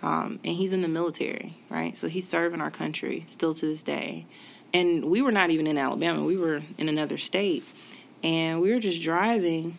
um, 0.02 0.40
and 0.44 0.56
he's 0.56 0.74
in 0.74 0.82
the 0.82 0.88
military, 0.88 1.58
right? 1.70 1.96
So 1.98 2.08
he's 2.08 2.28
serving 2.28 2.62
our 2.62 2.72
country 2.72 3.26
still 3.28 3.54
to 3.54 3.66
this 3.66 3.84
day. 3.84 4.26
And 4.74 5.06
we 5.06 5.22
were 5.22 5.32
not 5.32 5.50
even 5.50 5.68
in 5.68 5.78
Alabama, 5.78 6.24
we 6.24 6.38
were 6.38 6.62
in 6.78 6.90
another 6.90 7.18
state. 7.18 7.72
And 8.24 8.62
we 8.62 8.72
were 8.74 8.80
just 8.80 9.02
driving, 9.02 9.78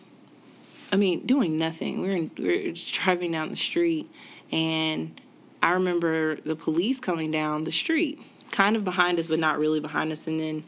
I 0.91 0.95
mean, 0.95 1.25
doing 1.25 1.57
nothing. 1.57 2.01
We 2.01 2.07
were, 2.07 2.15
in, 2.15 2.31
we 2.37 2.67
were 2.67 2.71
just 2.71 2.93
driving 2.93 3.31
down 3.31 3.49
the 3.49 3.55
street, 3.55 4.09
and 4.51 5.19
I 5.61 5.71
remember 5.71 6.37
the 6.37 6.55
police 6.55 6.99
coming 6.99 7.31
down 7.31 7.63
the 7.65 7.71
street, 7.71 8.19
kind 8.51 8.75
of 8.75 8.83
behind 8.83 9.19
us, 9.19 9.27
but 9.27 9.39
not 9.39 9.59
really 9.59 9.79
behind 9.79 10.11
us. 10.11 10.27
And 10.27 10.39
then 10.39 10.63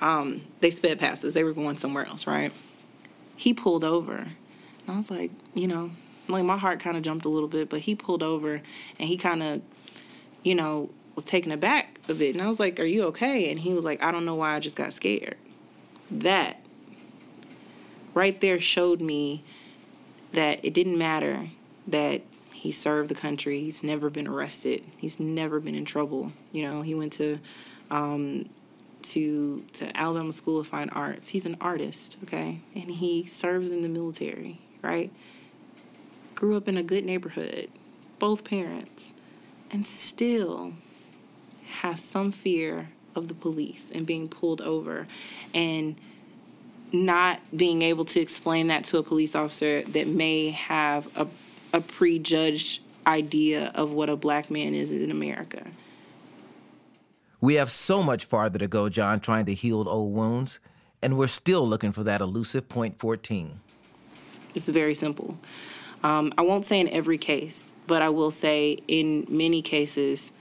um, 0.00 0.42
they 0.60 0.70
sped 0.70 0.98
past 0.98 1.24
us. 1.24 1.34
They 1.34 1.44
were 1.44 1.52
going 1.52 1.76
somewhere 1.76 2.06
else, 2.06 2.26
right? 2.26 2.52
He 3.36 3.52
pulled 3.52 3.84
over. 3.84 4.14
And 4.16 4.34
I 4.88 4.96
was 4.96 5.10
like, 5.10 5.32
you 5.54 5.66
know, 5.66 5.90
like 6.28 6.44
my 6.44 6.56
heart 6.56 6.80
kind 6.80 6.96
of 6.96 7.02
jumped 7.02 7.24
a 7.24 7.28
little 7.28 7.48
bit, 7.48 7.68
but 7.68 7.80
he 7.80 7.94
pulled 7.94 8.22
over 8.22 8.54
and 8.54 9.08
he 9.08 9.16
kind 9.16 9.42
of, 9.42 9.62
you 10.42 10.54
know, 10.54 10.90
was 11.14 11.24
taken 11.24 11.50
aback 11.50 11.98
a 12.08 12.14
bit. 12.14 12.34
And 12.34 12.42
I 12.42 12.48
was 12.48 12.60
like, 12.60 12.78
Are 12.78 12.84
you 12.84 13.04
okay? 13.04 13.50
And 13.50 13.58
he 13.58 13.72
was 13.72 13.84
like, 13.84 14.02
I 14.02 14.12
don't 14.12 14.24
know 14.24 14.34
why 14.36 14.54
I 14.54 14.60
just 14.60 14.76
got 14.76 14.92
scared. 14.92 15.36
That 16.10 16.60
right 18.16 18.40
there 18.40 18.58
showed 18.58 19.00
me 19.00 19.44
that 20.32 20.64
it 20.64 20.74
didn't 20.74 20.98
matter 20.98 21.50
that 21.86 22.22
he 22.52 22.72
served 22.72 23.10
the 23.10 23.14
country. 23.14 23.60
He's 23.60 23.82
never 23.82 24.10
been 24.10 24.26
arrested. 24.26 24.82
He's 24.96 25.20
never 25.20 25.60
been 25.60 25.74
in 25.74 25.84
trouble. 25.84 26.32
You 26.50 26.64
know, 26.64 26.82
he 26.82 26.94
went 26.94 27.12
to 27.14 27.38
um, 27.90 28.48
to 29.02 29.62
to 29.74 29.96
Alabama 29.96 30.32
School 30.32 30.58
of 30.58 30.66
Fine 30.66 30.88
Arts. 30.88 31.28
He's 31.28 31.46
an 31.46 31.58
artist, 31.60 32.16
okay, 32.24 32.60
and 32.74 32.90
he 32.90 33.26
serves 33.26 33.70
in 33.70 33.82
the 33.82 33.88
military, 33.88 34.60
right? 34.82 35.12
Grew 36.34 36.56
up 36.56 36.66
in 36.68 36.76
a 36.76 36.82
good 36.82 37.04
neighborhood, 37.04 37.68
both 38.18 38.44
parents, 38.44 39.12
and 39.70 39.86
still 39.86 40.72
has 41.80 42.02
some 42.02 42.32
fear 42.32 42.88
of 43.14 43.28
the 43.28 43.34
police 43.34 43.90
and 43.94 44.06
being 44.06 44.28
pulled 44.28 44.60
over 44.60 45.06
and 45.54 45.96
not 47.04 47.40
being 47.56 47.82
able 47.82 48.04
to 48.06 48.20
explain 48.20 48.68
that 48.68 48.84
to 48.84 48.98
a 48.98 49.02
police 49.02 49.34
officer 49.34 49.82
that 49.82 50.06
may 50.06 50.50
have 50.50 51.08
a, 51.16 51.26
a 51.72 51.80
prejudged 51.80 52.80
idea 53.06 53.70
of 53.74 53.92
what 53.92 54.08
a 54.08 54.16
black 54.16 54.50
man 54.50 54.74
is 54.74 54.90
in 54.90 55.10
America. 55.10 55.64
We 57.40 57.54
have 57.54 57.70
so 57.70 58.02
much 58.02 58.24
farther 58.24 58.58
to 58.58 58.66
go, 58.66 58.88
John, 58.88 59.20
trying 59.20 59.46
to 59.46 59.54
heal 59.54 59.86
old 59.88 60.14
wounds, 60.14 60.58
and 61.02 61.16
we're 61.18 61.26
still 61.26 61.68
looking 61.68 61.92
for 61.92 62.02
that 62.04 62.20
elusive 62.20 62.68
point 62.68 62.98
14. 62.98 63.60
It's 64.54 64.66
very 64.66 64.94
simple. 64.94 65.38
Um, 66.02 66.32
I 66.38 66.42
won't 66.42 66.64
say 66.64 66.80
in 66.80 66.88
every 66.88 67.18
case, 67.18 67.72
but 67.86 68.02
I 68.02 68.08
will 68.08 68.30
say 68.30 68.78
in 68.88 69.26
many 69.28 69.62
cases, 69.62 70.32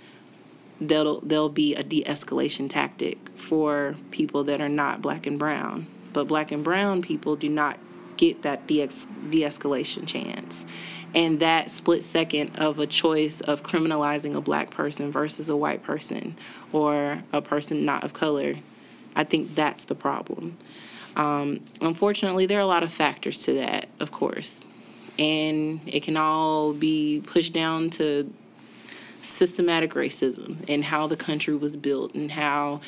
there'll 0.79 1.21
there'll 1.21 1.49
be 1.49 1.75
a 1.75 1.83
de-escalation 1.83 2.69
tactic 2.69 3.17
for 3.35 3.95
people 4.11 4.43
that 4.45 4.61
are 4.61 4.69
not 4.69 5.01
black 5.01 5.25
and 5.25 5.39
brown. 5.39 5.87
But 6.15 6.29
black 6.29 6.53
and 6.53 6.63
brown 6.63 7.01
people 7.01 7.35
do 7.35 7.49
not 7.49 7.77
get 8.15 8.43
that 8.43 8.67
de 8.67 8.87
de-escalation 9.29 10.07
chance. 10.07 10.65
And 11.13 11.41
that 11.41 11.69
split 11.69 12.05
second 12.05 12.55
of 12.55 12.79
a 12.79 12.87
choice 12.87 13.41
of 13.41 13.63
criminalizing 13.63 14.33
a 14.33 14.39
black 14.39 14.69
person 14.69 15.11
versus 15.11 15.49
a 15.49 15.57
white 15.57 15.83
person 15.83 16.37
or 16.71 17.21
a 17.33 17.41
person 17.41 17.83
not 17.83 18.05
of 18.05 18.13
color, 18.13 18.55
I 19.13 19.25
think 19.25 19.55
that's 19.55 19.83
the 19.83 19.95
problem. 19.95 20.57
Um, 21.17 21.59
unfortunately, 21.81 22.45
there 22.45 22.59
are 22.59 22.61
a 22.61 22.65
lot 22.65 22.83
of 22.83 22.93
factors 22.93 23.43
to 23.43 23.53
that, 23.55 23.89
of 23.99 24.13
course. 24.13 24.63
And 25.19 25.81
it 25.85 26.01
can 26.01 26.15
all 26.15 26.71
be 26.71 27.21
pushed 27.25 27.51
down 27.51 27.89
to 27.91 28.33
systematic 29.21 29.95
racism 29.95 30.63
and 30.69 30.85
how 30.85 31.07
the 31.07 31.17
country 31.17 31.57
was 31.57 31.75
built 31.75 32.15
and 32.15 32.31
how 32.31 32.79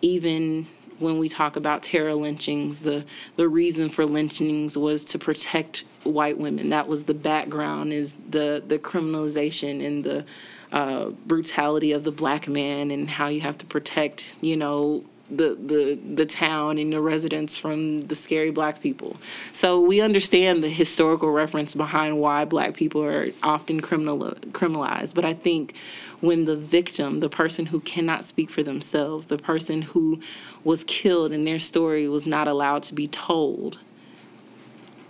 even 0.00 0.66
when 0.98 1.18
we 1.18 1.28
talk 1.28 1.56
about 1.56 1.82
terror 1.82 2.14
lynchings, 2.14 2.80
the, 2.80 3.04
the 3.36 3.48
reason 3.48 3.88
for 3.88 4.04
lynchings 4.06 4.76
was 4.76 5.04
to 5.06 5.18
protect 5.18 5.84
white 6.04 6.38
women. 6.38 6.70
That 6.70 6.88
was 6.88 7.04
the 7.04 7.14
background, 7.14 7.92
is 7.92 8.14
the, 8.28 8.62
the 8.66 8.78
criminalization 8.78 9.84
and 9.84 10.04
the 10.04 10.24
uh, 10.72 11.10
brutality 11.26 11.92
of 11.92 12.04
the 12.04 12.12
black 12.12 12.48
man 12.48 12.90
and 12.90 13.08
how 13.08 13.28
you 13.28 13.40
have 13.40 13.58
to 13.58 13.66
protect, 13.66 14.34
you 14.40 14.56
know, 14.56 15.04
the, 15.30 15.54
the 15.54 15.98
the 16.14 16.26
town 16.26 16.76
and 16.76 16.92
the 16.92 17.00
residents 17.00 17.56
from 17.56 18.02
the 18.02 18.14
scary 18.14 18.50
black 18.50 18.82
people. 18.82 19.16
So 19.52 19.80
we 19.80 20.02
understand 20.02 20.62
the 20.62 20.68
historical 20.68 21.30
reference 21.30 21.74
behind 21.74 22.18
why 22.18 22.44
black 22.44 22.74
people 22.74 23.02
are 23.02 23.28
often 23.42 23.80
criminal 23.80 24.18
criminalized. 24.50 25.14
But 25.14 25.24
I 25.24 25.32
think 25.32 25.74
when 26.22 26.44
the 26.44 26.56
victim, 26.56 27.18
the 27.18 27.28
person 27.28 27.66
who 27.66 27.80
cannot 27.80 28.24
speak 28.24 28.48
for 28.48 28.62
themselves, 28.62 29.26
the 29.26 29.36
person 29.36 29.82
who 29.82 30.20
was 30.62 30.84
killed 30.84 31.32
and 31.32 31.44
their 31.44 31.58
story 31.58 32.08
was 32.08 32.28
not 32.28 32.46
allowed 32.46 32.84
to 32.84 32.94
be 32.94 33.08
told, 33.08 33.80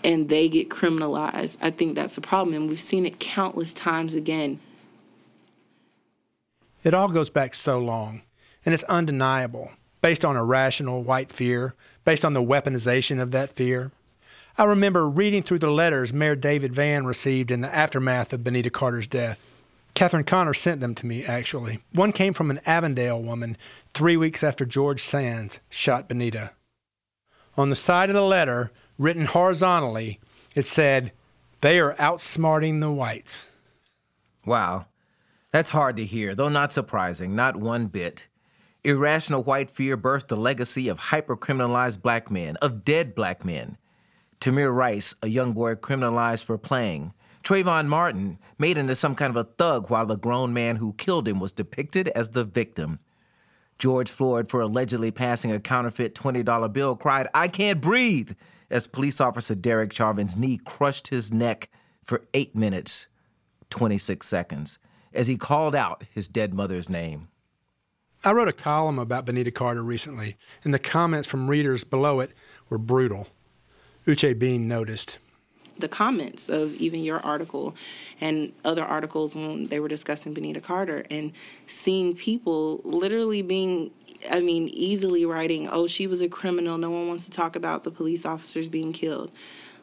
and 0.02 0.30
they 0.30 0.48
get 0.48 0.70
criminalized, 0.70 1.58
I 1.60 1.70
think 1.70 1.94
that's 1.94 2.16
a 2.16 2.22
problem. 2.22 2.56
And 2.56 2.68
we've 2.68 2.80
seen 2.80 3.04
it 3.04 3.20
countless 3.20 3.74
times 3.74 4.14
again. 4.14 4.58
It 6.82 6.94
all 6.94 7.08
goes 7.08 7.28
back 7.28 7.54
so 7.54 7.78
long, 7.78 8.22
and 8.64 8.72
it's 8.72 8.82
undeniable, 8.84 9.70
based 10.00 10.24
on 10.24 10.34
irrational 10.34 11.02
white 11.02 11.30
fear, 11.30 11.74
based 12.06 12.24
on 12.24 12.32
the 12.32 12.42
weaponization 12.42 13.20
of 13.20 13.32
that 13.32 13.52
fear. 13.52 13.92
I 14.56 14.64
remember 14.64 15.06
reading 15.06 15.42
through 15.42 15.58
the 15.58 15.70
letters 15.70 16.14
Mayor 16.14 16.36
David 16.36 16.74
Vann 16.74 17.04
received 17.04 17.50
in 17.50 17.60
the 17.60 17.72
aftermath 17.72 18.32
of 18.32 18.42
Benita 18.42 18.70
Carter's 18.70 19.06
death. 19.06 19.46
Catherine 19.94 20.24
Conner 20.24 20.54
sent 20.54 20.80
them 20.80 20.94
to 20.96 21.06
me, 21.06 21.24
actually. 21.24 21.80
One 21.92 22.12
came 22.12 22.32
from 22.32 22.50
an 22.50 22.60
Avondale 22.64 23.22
woman 23.22 23.56
three 23.92 24.16
weeks 24.16 24.42
after 24.42 24.64
George 24.64 25.02
Sands 25.02 25.60
shot 25.68 26.08
Benita. 26.08 26.52
On 27.56 27.68
the 27.68 27.76
side 27.76 28.08
of 28.08 28.14
the 28.14 28.22
letter, 28.22 28.72
written 28.98 29.26
horizontally, 29.26 30.18
it 30.54 30.66
said, 30.66 31.12
They 31.60 31.78
are 31.78 31.94
outsmarting 31.94 32.80
the 32.80 32.90
whites. 32.90 33.50
Wow. 34.46 34.86
That's 35.52 35.70
hard 35.70 35.98
to 35.98 36.04
hear, 36.06 36.34
though 36.34 36.48
not 36.48 36.72
surprising, 36.72 37.36
not 37.36 37.56
one 37.56 37.86
bit. 37.86 38.28
Irrational 38.84 39.44
white 39.44 39.70
fear 39.70 39.96
birthed 39.96 40.28
the 40.28 40.36
legacy 40.36 40.88
of 40.88 40.98
hypercriminalized 40.98 42.00
black 42.00 42.30
men, 42.30 42.56
of 42.56 42.84
dead 42.84 43.14
black 43.14 43.44
men. 43.44 43.76
Tamir 44.40 44.74
Rice, 44.74 45.14
a 45.22 45.28
young 45.28 45.52
boy 45.52 45.74
criminalized 45.74 46.44
for 46.44 46.58
playing. 46.58 47.12
Trayvon 47.42 47.86
Martin, 47.86 48.38
made 48.58 48.78
into 48.78 48.94
some 48.94 49.14
kind 49.14 49.30
of 49.30 49.36
a 49.36 49.50
thug 49.50 49.90
while 49.90 50.06
the 50.06 50.16
grown 50.16 50.52
man 50.52 50.76
who 50.76 50.92
killed 50.94 51.26
him 51.26 51.40
was 51.40 51.52
depicted 51.52 52.08
as 52.08 52.30
the 52.30 52.44
victim. 52.44 53.00
George 53.78 54.10
Floyd, 54.10 54.48
for 54.48 54.60
allegedly 54.60 55.10
passing 55.10 55.50
a 55.50 55.58
counterfeit 55.58 56.14
$20 56.14 56.72
bill, 56.72 56.94
cried, 56.94 57.26
I 57.34 57.48
can't 57.48 57.80
breathe, 57.80 58.32
as 58.70 58.86
police 58.86 59.20
officer 59.20 59.54
Derek 59.54 59.92
Chauvin's 59.92 60.36
knee 60.36 60.58
crushed 60.64 61.08
his 61.08 61.32
neck 61.32 61.68
for 62.02 62.24
eight 62.32 62.54
minutes, 62.54 63.08
26 63.70 64.26
seconds 64.26 64.78
as 65.14 65.26
he 65.26 65.36
called 65.36 65.74
out 65.74 66.04
his 66.12 66.28
dead 66.28 66.54
mother's 66.54 66.88
name. 66.88 67.28
I 68.24 68.32
wrote 68.32 68.48
a 68.48 68.52
column 68.52 68.98
about 68.98 69.26
Benita 69.26 69.50
Carter 69.50 69.82
recently, 69.82 70.36
and 70.64 70.72
the 70.72 70.78
comments 70.78 71.28
from 71.28 71.50
readers 71.50 71.84
below 71.84 72.20
it 72.20 72.32
were 72.68 72.78
brutal. 72.78 73.28
Uche 74.06 74.38
Bean 74.38 74.68
noticed. 74.68 75.18
The 75.82 75.88
comments 75.88 76.48
of 76.48 76.74
even 76.76 77.02
your 77.02 77.18
article 77.20 77.74
and 78.20 78.52
other 78.64 78.84
articles 78.84 79.34
when 79.34 79.66
they 79.66 79.80
were 79.80 79.88
discussing 79.88 80.32
Benita 80.32 80.60
Carter, 80.60 81.04
and 81.10 81.32
seeing 81.66 82.14
people 82.14 82.80
literally 82.84 83.42
being, 83.42 83.90
I 84.30 84.40
mean, 84.40 84.68
easily 84.68 85.26
writing, 85.26 85.68
oh, 85.68 85.86
she 85.86 86.06
was 86.06 86.22
a 86.22 86.28
criminal. 86.28 86.78
No 86.78 86.90
one 86.90 87.08
wants 87.08 87.24
to 87.26 87.30
talk 87.30 87.56
about 87.56 87.84
the 87.84 87.90
police 87.90 88.24
officers 88.24 88.68
being 88.68 88.92
killed. 88.92 89.30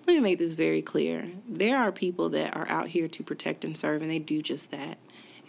Let 0.07 0.13
me 0.15 0.21
make 0.21 0.39
this 0.39 0.53
very 0.53 0.81
clear. 0.81 1.29
There 1.47 1.77
are 1.77 1.91
people 1.91 2.29
that 2.29 2.55
are 2.55 2.67
out 2.69 2.87
here 2.87 3.07
to 3.07 3.23
protect 3.23 3.63
and 3.63 3.77
serve, 3.77 4.01
and 4.01 4.09
they 4.09 4.19
do 4.19 4.41
just 4.41 4.71
that 4.71 4.97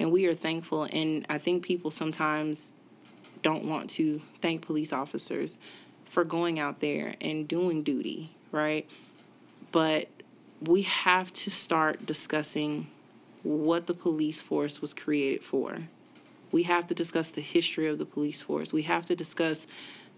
and 0.01 0.11
we 0.11 0.27
are 0.27 0.35
thankful. 0.35 0.89
And 0.91 1.27
I 1.29 1.39
think 1.39 1.63
people 1.63 1.93
sometimes 1.93 2.75
don't 3.43 3.65
want 3.65 3.91
to 3.91 4.21
thank 4.41 4.63
police 4.63 4.93
officers 4.93 5.59
for 6.07 6.25
going 6.25 6.59
out 6.59 6.81
there 6.81 7.15
and 7.21 7.47
doing 7.47 7.83
duty, 7.83 8.35
right? 8.51 8.91
But 9.71 10.09
we 10.61 10.83
have 10.83 11.33
to 11.33 11.51
start 11.51 12.07
discussing 12.07 12.89
what 13.43 13.87
the 13.87 13.95
police 13.95 14.41
force 14.41 14.81
was 14.81 14.93
created 14.93 15.43
for. 15.43 15.79
We 16.53 16.65
have 16.65 16.87
to 16.89 16.95
discuss 16.95 17.31
the 17.31 17.41
history 17.41 17.89
of 17.89 17.99
the 17.99 18.05
police 18.05 18.43
force. 18.43 18.73
We 18.73 18.83
have 18.83 19.07
to 19.07 19.17
discuss 19.17 19.67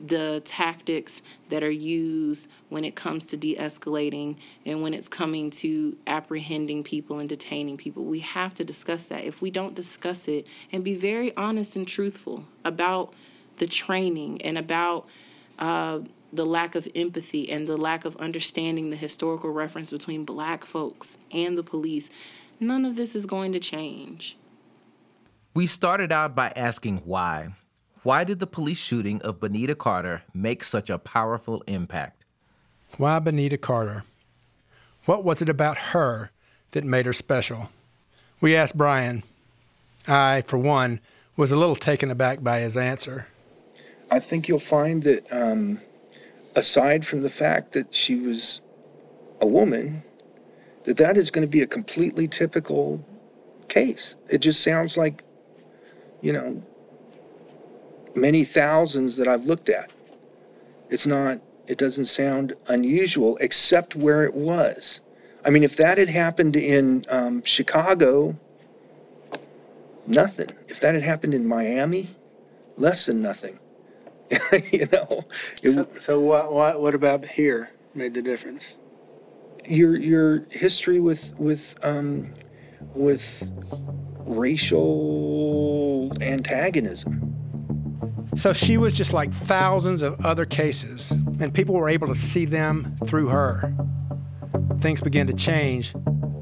the 0.04 0.42
tactics 0.44 1.22
that 1.48 1.62
are 1.62 1.70
used 1.70 2.48
when 2.70 2.84
it 2.84 2.96
comes 2.96 3.24
to 3.26 3.36
de 3.36 3.54
escalating 3.54 4.36
and 4.66 4.82
when 4.82 4.94
it's 4.94 5.08
coming 5.08 5.50
to 5.50 5.96
apprehending 6.06 6.82
people 6.82 7.20
and 7.20 7.28
detaining 7.28 7.76
people. 7.76 8.04
We 8.04 8.20
have 8.20 8.54
to 8.54 8.64
discuss 8.64 9.06
that. 9.08 9.24
If 9.24 9.40
we 9.40 9.50
don't 9.50 9.74
discuss 9.74 10.26
it 10.26 10.46
and 10.72 10.82
be 10.82 10.94
very 10.94 11.36
honest 11.36 11.76
and 11.76 11.86
truthful 11.86 12.46
about 12.64 13.12
the 13.58 13.66
training 13.66 14.42
and 14.42 14.58
about 14.58 15.06
uh, 15.58 16.00
the 16.32 16.46
lack 16.46 16.74
of 16.74 16.88
empathy 16.94 17.50
and 17.50 17.66
the 17.66 17.76
lack 17.76 18.04
of 18.04 18.16
understanding 18.16 18.90
the 18.90 18.96
historical 18.96 19.50
reference 19.50 19.90
between 19.90 20.24
black 20.24 20.64
folks 20.64 21.18
and 21.30 21.58
the 21.58 21.62
police, 21.62 22.10
none 22.58 22.84
of 22.84 22.96
this 22.96 23.14
is 23.14 23.26
going 23.26 23.52
to 23.52 23.60
change. 23.60 24.36
We 25.54 25.66
started 25.66 26.10
out 26.10 26.34
by 26.34 26.52
asking 26.56 27.02
why. 27.04 27.54
Why 28.02 28.24
did 28.24 28.40
the 28.40 28.46
police 28.46 28.78
shooting 28.78 29.20
of 29.22 29.38
Benita 29.38 29.74
Carter 29.74 30.22
make 30.32 30.64
such 30.64 30.88
a 30.90 30.98
powerful 30.98 31.62
impact? 31.66 32.24
Why 32.96 33.18
Benita 33.18 33.58
Carter? 33.58 34.04
What 35.04 35.24
was 35.24 35.42
it 35.42 35.48
about 35.48 35.76
her 35.78 36.30
that 36.72 36.84
made 36.84 37.06
her 37.06 37.12
special? 37.12 37.68
We 38.40 38.56
asked 38.56 38.76
Brian. 38.76 39.22
I, 40.08 40.42
for 40.42 40.58
one, 40.58 41.00
was 41.36 41.52
a 41.52 41.56
little 41.56 41.76
taken 41.76 42.10
aback 42.10 42.42
by 42.42 42.60
his 42.60 42.76
answer. 42.76 43.28
I 44.10 44.18
think 44.18 44.48
you'll 44.48 44.58
find 44.58 45.02
that, 45.04 45.32
um, 45.32 45.80
aside 46.54 47.06
from 47.06 47.22
the 47.22 47.30
fact 47.30 47.72
that 47.72 47.94
she 47.94 48.16
was 48.16 48.60
a 49.40 49.46
woman, 49.46 50.02
that 50.84 50.96
that 50.96 51.16
is 51.16 51.30
going 51.30 51.46
to 51.46 51.50
be 51.50 51.62
a 51.62 51.66
completely 51.66 52.28
typical 52.28 53.04
case. 53.68 54.16
It 54.28 54.38
just 54.38 54.62
sounds 54.62 54.96
like, 54.96 55.22
you 56.20 56.32
know, 56.32 56.62
many 58.14 58.44
thousands 58.44 59.16
that 59.16 59.28
I've 59.28 59.46
looked 59.46 59.68
at. 59.68 59.90
It's 60.90 61.06
not 61.06 61.40
It 61.66 61.78
doesn't 61.78 62.06
sound 62.06 62.54
unusual, 62.68 63.38
except 63.40 63.94
where 63.96 64.24
it 64.24 64.34
was. 64.34 65.00
I 65.44 65.50
mean, 65.50 65.62
if 65.62 65.76
that 65.76 65.96
had 65.96 66.10
happened 66.10 66.56
in 66.56 67.04
um, 67.08 67.42
Chicago, 67.44 68.36
nothing. 70.06 70.50
If 70.68 70.80
that 70.80 70.94
had 70.94 71.04
happened 71.04 71.34
in 71.34 71.46
Miami, 71.46 72.10
less 72.76 73.06
than 73.06 73.22
nothing. 73.22 73.58
you 74.72 74.86
know, 74.92 75.24
it, 75.62 75.72
So, 75.72 75.88
so 75.98 76.20
what, 76.20 76.52
what, 76.52 76.80
what 76.80 76.94
about 76.94 77.24
here 77.24 77.70
made 77.94 78.14
the 78.14 78.22
difference? 78.22 78.76
your 79.68 79.96
your 79.96 80.46
history 80.50 81.00
with 81.00 81.38
with 81.38 81.76
um, 81.84 82.34
with 82.94 83.52
racial 84.26 86.12
antagonism. 86.20 87.28
So 88.34 88.52
she 88.52 88.78
was 88.78 88.92
just 88.94 89.12
like 89.12 89.32
thousands 89.32 90.02
of 90.02 90.24
other 90.24 90.46
cases, 90.46 91.10
and 91.10 91.52
people 91.52 91.74
were 91.74 91.88
able 91.88 92.06
to 92.08 92.14
see 92.14 92.46
them 92.46 92.96
through 93.06 93.28
her. 93.28 93.74
Things 94.80 95.00
began 95.00 95.26
to 95.26 95.34
change 95.34 95.94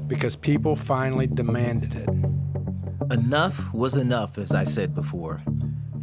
because 0.07 0.35
people 0.35 0.75
finally 0.75 1.27
demanded 1.27 1.93
it. 1.95 2.09
Enough 3.13 3.73
was 3.73 3.95
enough, 3.97 4.37
as 4.37 4.53
I 4.53 4.63
said 4.63 4.95
before. 4.95 5.41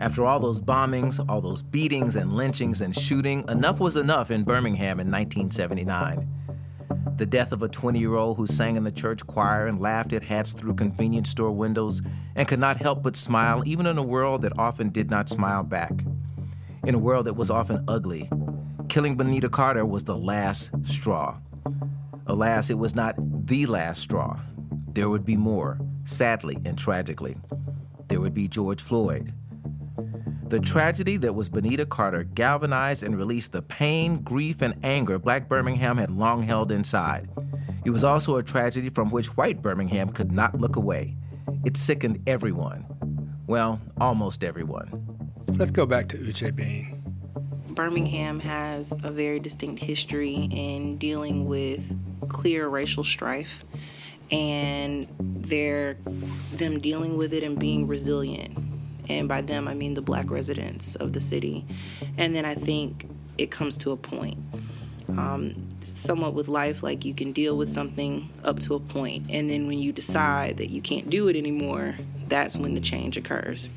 After 0.00 0.24
all 0.24 0.38
those 0.38 0.60
bombings, 0.60 1.24
all 1.28 1.40
those 1.40 1.62
beatings 1.62 2.14
and 2.14 2.32
lynchings 2.34 2.80
and 2.82 2.94
shooting, 2.94 3.44
enough 3.48 3.80
was 3.80 3.96
enough 3.96 4.30
in 4.30 4.44
Birmingham 4.44 5.00
in 5.00 5.10
1979. 5.10 6.28
The 7.16 7.26
death 7.26 7.50
of 7.50 7.64
a 7.64 7.68
20 7.68 7.98
year 7.98 8.14
old 8.14 8.36
who 8.36 8.46
sang 8.46 8.76
in 8.76 8.84
the 8.84 8.92
church 8.92 9.26
choir 9.26 9.66
and 9.66 9.80
laughed 9.80 10.12
at 10.12 10.22
hats 10.22 10.52
through 10.52 10.74
convenience 10.74 11.30
store 11.30 11.50
windows 11.50 12.00
and 12.36 12.46
could 12.46 12.60
not 12.60 12.76
help 12.76 13.02
but 13.02 13.16
smile, 13.16 13.64
even 13.66 13.86
in 13.86 13.98
a 13.98 14.02
world 14.02 14.42
that 14.42 14.56
often 14.56 14.90
did 14.90 15.10
not 15.10 15.28
smile 15.28 15.64
back. 15.64 16.04
In 16.84 16.94
a 16.94 16.98
world 16.98 17.26
that 17.26 17.34
was 17.34 17.50
often 17.50 17.82
ugly, 17.88 18.30
killing 18.88 19.16
Benita 19.16 19.48
Carter 19.48 19.84
was 19.84 20.04
the 20.04 20.16
last 20.16 20.70
straw. 20.86 21.36
Alas, 22.28 22.70
it 22.70 22.78
was 22.78 22.94
not 22.94 23.16
the 23.46 23.66
last 23.66 24.00
straw. 24.00 24.38
There 24.92 25.08
would 25.08 25.24
be 25.24 25.36
more, 25.36 25.80
sadly 26.04 26.56
and 26.64 26.78
tragically. 26.78 27.36
There 28.06 28.20
would 28.20 28.34
be 28.34 28.46
George 28.46 28.80
Floyd. 28.80 29.34
The 30.48 30.60
tragedy 30.60 31.18
that 31.18 31.34
was 31.34 31.50
Benita 31.50 31.84
Carter 31.84 32.24
galvanized 32.24 33.02
and 33.02 33.18
released 33.18 33.52
the 33.52 33.60
pain, 33.60 34.22
grief, 34.22 34.62
and 34.62 34.74
anger 34.82 35.18
black 35.18 35.46
Birmingham 35.46 35.98
had 35.98 36.10
long 36.10 36.42
held 36.42 36.72
inside. 36.72 37.28
It 37.84 37.90
was 37.90 38.02
also 38.02 38.36
a 38.36 38.42
tragedy 38.42 38.88
from 38.88 39.10
which 39.10 39.36
white 39.36 39.60
Birmingham 39.60 40.08
could 40.08 40.32
not 40.32 40.58
look 40.58 40.76
away. 40.76 41.16
It 41.66 41.76
sickened 41.76 42.22
everyone. 42.26 42.86
Well, 43.46 43.78
almost 44.00 44.42
everyone. 44.42 44.88
Let's 45.48 45.70
go 45.70 45.84
back 45.84 46.08
to 46.08 46.16
Uche 46.16 46.56
Bean. 46.56 47.02
Birmingham 47.68 48.40
has 48.40 48.92
a 49.04 49.10
very 49.10 49.40
distinct 49.40 49.82
history 49.82 50.48
in 50.50 50.96
dealing 50.96 51.44
with 51.44 51.94
clear 52.30 52.68
racial 52.68 53.04
strife 53.04 53.66
and 54.30 55.06
they're 55.18 55.98
them 56.54 56.80
dealing 56.80 57.18
with 57.18 57.34
it 57.34 57.42
and 57.42 57.58
being 57.58 57.86
resilient. 57.86 58.67
And 59.08 59.28
by 59.28 59.40
them 59.40 59.68
I 59.68 59.74
mean 59.74 59.94
the 59.94 60.02
black 60.02 60.30
residents 60.30 60.94
of 60.96 61.12
the 61.12 61.20
city. 61.20 61.64
And 62.16 62.34
then 62.34 62.44
I 62.44 62.54
think 62.54 63.08
it 63.38 63.50
comes 63.50 63.76
to 63.78 63.92
a 63.92 63.96
point. 63.96 64.38
Um, 65.16 65.68
somewhat 65.80 66.34
with 66.34 66.48
life, 66.48 66.82
like 66.82 67.04
you 67.04 67.14
can 67.14 67.32
deal 67.32 67.56
with 67.56 67.72
something 67.72 68.28
up 68.44 68.60
to 68.60 68.74
a 68.74 68.80
point, 68.80 69.24
and 69.30 69.48
then 69.48 69.66
when 69.66 69.78
you 69.78 69.90
decide 69.90 70.58
that 70.58 70.68
you 70.68 70.82
can't 70.82 71.08
do 71.08 71.28
it 71.28 71.36
anymore, 71.36 71.94
that's 72.28 72.58
when 72.58 72.74
the 72.74 72.80
change 72.80 73.16
occurs. 73.16 73.70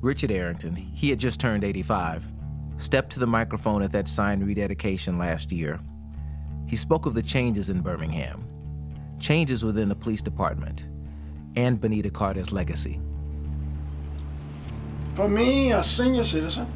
Richard 0.00 0.30
Arrington, 0.30 0.76
he 0.76 1.10
had 1.10 1.18
just 1.18 1.40
turned 1.40 1.64
85, 1.64 2.24
stepped 2.76 3.10
to 3.12 3.20
the 3.20 3.26
microphone 3.26 3.82
at 3.82 3.90
that 3.92 4.06
sign 4.06 4.44
rededication 4.44 5.18
last 5.18 5.50
year. 5.50 5.80
He 6.68 6.76
spoke 6.76 7.06
of 7.06 7.14
the 7.14 7.22
changes 7.22 7.68
in 7.68 7.80
Birmingham, 7.80 8.47
changes 9.18 9.64
within 9.64 9.88
the 9.88 9.94
police 9.94 10.22
department, 10.22 10.88
and 11.56 11.80
Benita 11.80 12.10
Carter's 12.10 12.52
legacy. 12.52 13.00
For 15.14 15.28
me, 15.28 15.72
a 15.72 15.82
senior 15.82 16.24
citizen, 16.24 16.72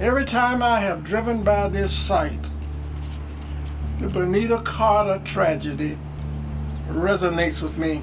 every 0.00 0.24
time 0.24 0.62
I 0.62 0.80
have 0.80 1.04
driven 1.04 1.42
by 1.42 1.68
this 1.68 1.92
site, 1.92 2.50
the 3.98 4.08
Benita 4.08 4.62
Carter 4.64 5.22
tragedy 5.24 5.98
resonates 6.88 7.62
with 7.62 7.76
me. 7.76 8.02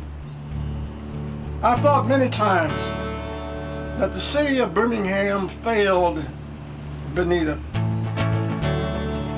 I've 1.63 1.82
thought 1.82 2.08
many 2.08 2.30
times 2.30 2.89
that 3.99 4.13
the 4.13 4.19
city 4.19 4.60
of 4.60 4.75
Birmingham 4.75 5.49
failed 5.49 6.23
Benita, 7.15 7.56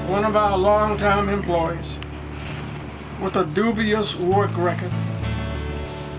one 0.09 0.25
of 0.25 0.35
our 0.35 0.57
longtime 0.57 1.29
employees, 1.29 1.97
with 3.21 3.35
a 3.35 3.45
dubious 3.45 4.15
work 4.17 4.55
record, 4.57 4.91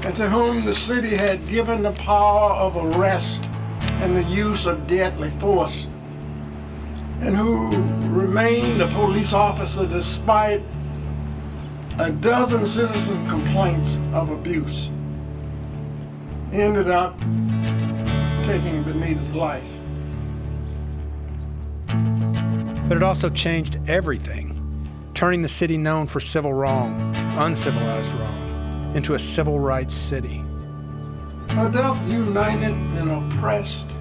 and 0.04 0.14
to 0.16 0.28
whom 0.28 0.64
the 0.64 0.74
city 0.74 1.16
had 1.16 1.46
given 1.48 1.82
the 1.82 1.92
power 1.92 2.52
of 2.52 2.76
arrest 2.76 3.50
and 4.02 4.16
the 4.16 4.22
use 4.24 4.66
of 4.66 4.86
deadly 4.86 5.30
force, 5.40 5.88
and 7.20 7.36
who 7.36 7.68
remained 8.08 8.80
a 8.80 8.88
police 8.88 9.34
officer 9.34 9.86
despite 9.86 10.62
a 11.98 12.10
dozen 12.10 12.64
citizen 12.64 13.28
complaints 13.28 13.98
of 14.14 14.30
abuse. 14.30 14.90
Ended 16.52 16.88
up 16.88 17.18
taking 18.42 18.82
Benita's 18.82 19.32
life. 19.32 19.70
But 22.88 22.96
it 22.96 23.02
also 23.02 23.30
changed 23.30 23.78
everything, 23.86 24.49
turning 25.14 25.42
the 25.42 25.48
city 25.48 25.76
known 25.76 26.06
for 26.06 26.20
civil 26.20 26.52
wrong, 26.52 27.14
uncivilized 27.38 28.14
wrong, 28.14 28.92
into 28.94 29.14
a 29.14 29.18
civil 29.18 29.58
rights 29.58 29.94
city. 29.94 30.44
Her 31.48 31.70
death 31.70 32.06
united 32.08 32.74
an 32.74 33.10
oppressed 33.10 33.98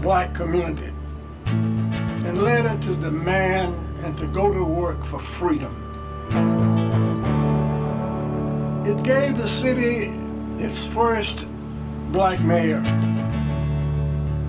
black 0.00 0.34
community 0.34 0.92
and 1.46 2.42
led 2.42 2.64
her 2.64 2.78
to 2.78 2.94
demand 2.96 3.74
and 4.04 4.16
to 4.18 4.26
go 4.28 4.52
to 4.52 4.64
work 4.64 5.04
for 5.04 5.18
freedom. 5.18 5.74
It 8.86 9.02
gave 9.02 9.36
the 9.36 9.48
city 9.48 10.12
its 10.62 10.84
first 10.84 11.46
black 12.12 12.40
mayor, 12.40 12.80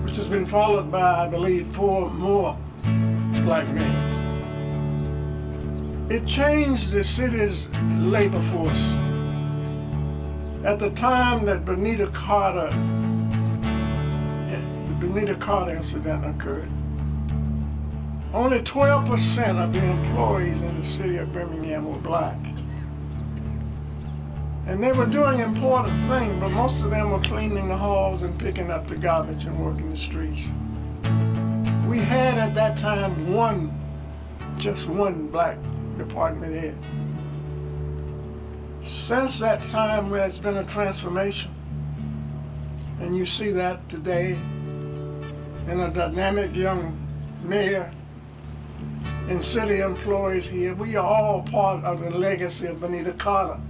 which 0.04 0.16
has 0.16 0.28
been 0.28 0.46
followed 0.46 0.90
by, 0.90 1.26
I 1.26 1.28
believe, 1.28 1.66
four 1.74 2.10
more 2.10 2.56
black 2.82 3.68
mayors. 3.68 4.21
It 6.08 6.26
changed 6.26 6.92
the 6.92 7.04
city's 7.04 7.68
labor 7.98 8.42
force. 8.42 8.82
At 10.64 10.78
the 10.78 10.90
time 10.90 11.44
that 11.46 11.64
Benita 11.64 12.08
Carter, 12.08 12.70
the 14.88 14.94
Benita 15.00 15.34
Carter 15.36 15.70
incident 15.70 16.26
occurred, 16.26 16.68
only 18.34 18.60
12% 18.60 19.58
of 19.58 19.72
the 19.72 19.84
employees 19.84 20.62
in 20.62 20.80
the 20.80 20.86
city 20.86 21.16
of 21.16 21.32
Birmingham 21.32 21.90
were 21.90 21.98
black. 21.98 22.38
And 24.66 24.82
they 24.82 24.92
were 24.92 25.06
doing 25.06 25.40
important 25.40 26.04
things, 26.04 26.38
but 26.40 26.50
most 26.50 26.82
of 26.82 26.90
them 26.90 27.10
were 27.10 27.20
cleaning 27.20 27.68
the 27.68 27.76
halls 27.76 28.22
and 28.22 28.38
picking 28.38 28.70
up 28.70 28.86
the 28.86 28.96
garbage 28.96 29.44
and 29.44 29.58
working 29.58 29.90
the 29.90 29.96
streets. 29.96 30.50
We 31.86 31.98
had 31.98 32.38
at 32.38 32.54
that 32.54 32.76
time 32.76 33.34
one, 33.34 33.72
just 34.58 34.88
one 34.88 35.28
black 35.28 35.58
department 35.98 36.54
head. 36.54 36.76
Since 38.82 39.38
that 39.40 39.62
time, 39.64 40.10
there's 40.10 40.38
been 40.38 40.56
a 40.56 40.64
transformation. 40.64 41.54
And 43.00 43.16
you 43.16 43.24
see 43.26 43.50
that 43.50 43.88
today 43.88 44.32
in 44.32 45.80
a 45.80 45.90
dynamic 45.90 46.54
young 46.54 46.98
mayor 47.42 47.90
and 49.28 49.42
city 49.42 49.80
employees 49.80 50.48
here. 50.48 50.74
We 50.74 50.96
are 50.96 51.06
all 51.06 51.42
part 51.42 51.84
of 51.84 52.00
the 52.00 52.10
legacy 52.10 52.66
of 52.66 52.80
Benita 52.80 53.12
Carter. 53.12 53.60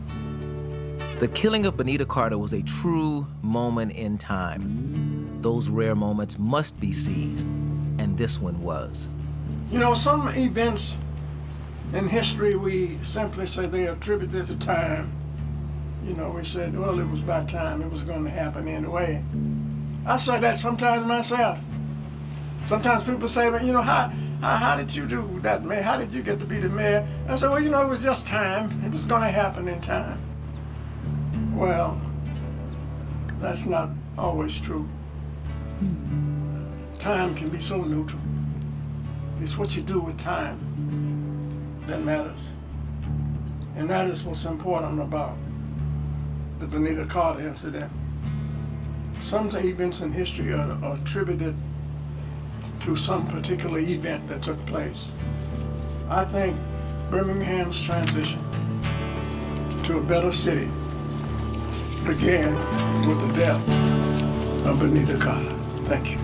The 1.18 1.28
killing 1.28 1.66
of 1.66 1.76
Benita 1.76 2.06
Carter 2.06 2.38
was 2.38 2.52
a 2.52 2.62
true 2.62 3.26
moment 3.42 3.92
in 3.92 4.18
time. 4.18 5.38
Those 5.40 5.68
rare 5.68 5.94
moments 5.94 6.38
must 6.38 6.78
be 6.80 6.92
seized, 6.92 7.46
and 7.46 8.16
this 8.16 8.40
one 8.40 8.60
was. 8.62 9.08
You 9.70 9.78
know, 9.78 9.94
some 9.94 10.28
events 10.28 10.98
in 11.92 12.08
history 12.08 12.56
we 12.56 12.98
simply 13.02 13.46
say 13.46 13.66
they 13.66 13.86
attributed 13.86 14.46
to 14.46 14.58
time. 14.58 15.12
You 16.04 16.14
know, 16.14 16.30
we 16.30 16.42
said, 16.42 16.76
well, 16.78 16.98
it 16.98 17.08
was 17.08 17.20
by 17.20 17.44
time, 17.44 17.82
it 17.82 17.90
was 17.90 18.02
going 18.02 18.24
to 18.24 18.30
happen 18.30 18.66
anyway. 18.66 19.22
I 20.06 20.16
say 20.16 20.40
that 20.40 20.58
sometimes 20.58 21.06
myself. 21.06 21.58
Sometimes 22.64 23.04
people 23.04 23.28
say, 23.28 23.50
but 23.50 23.62
you 23.62 23.72
know, 23.72 23.82
how, 23.82 24.08
how, 24.40 24.56
how 24.56 24.76
did 24.76 24.94
you 24.94 25.06
do 25.06 25.38
that, 25.42 25.64
man? 25.64 25.82
How 25.82 25.98
did 25.98 26.12
you 26.12 26.22
get 26.22 26.38
to 26.40 26.46
be 26.46 26.58
the 26.58 26.68
mayor? 26.68 27.06
I 27.28 27.34
said, 27.34 27.50
well, 27.50 27.62
you 27.62 27.70
know, 27.70 27.82
it 27.82 27.88
was 27.88 28.02
just 28.02 28.26
time. 28.26 28.84
It 28.84 28.90
was 28.90 29.04
going 29.04 29.22
to 29.22 29.28
happen 29.28 29.68
in 29.68 29.80
time. 29.80 30.20
Well, 31.54 32.00
that's 33.40 33.66
not 33.66 33.90
always 34.16 34.60
true. 34.60 34.88
time 36.98 37.34
can 37.34 37.50
be 37.50 37.60
so 37.60 37.82
neutral. 37.82 38.22
It's 39.40 39.58
what 39.58 39.76
you 39.76 39.82
do 39.82 40.00
with 40.00 40.16
time 40.18 40.71
that 41.86 42.02
matters. 42.02 42.52
And 43.76 43.88
that 43.88 44.08
is 44.08 44.24
what's 44.24 44.44
important 44.44 45.00
about 45.00 45.36
the 46.58 46.66
Benita 46.66 47.04
Carter 47.06 47.46
incident. 47.46 47.90
Some 49.18 49.48
events 49.56 50.00
in 50.00 50.12
history 50.12 50.52
are, 50.52 50.72
are 50.84 50.94
attributed 50.96 51.54
to 52.80 52.96
some 52.96 53.26
particular 53.26 53.78
event 53.78 54.28
that 54.28 54.42
took 54.42 54.64
place. 54.66 55.12
I 56.08 56.24
think 56.24 56.56
Birmingham's 57.10 57.80
transition 57.80 58.40
to 59.84 59.98
a 59.98 60.02
better 60.02 60.32
city 60.32 60.68
began 62.04 62.52
with 63.08 63.20
the 63.20 63.32
death 63.38 64.66
of 64.66 64.80
Benita 64.80 65.18
Carter. 65.18 65.56
Thank 65.86 66.12
you. 66.12 66.18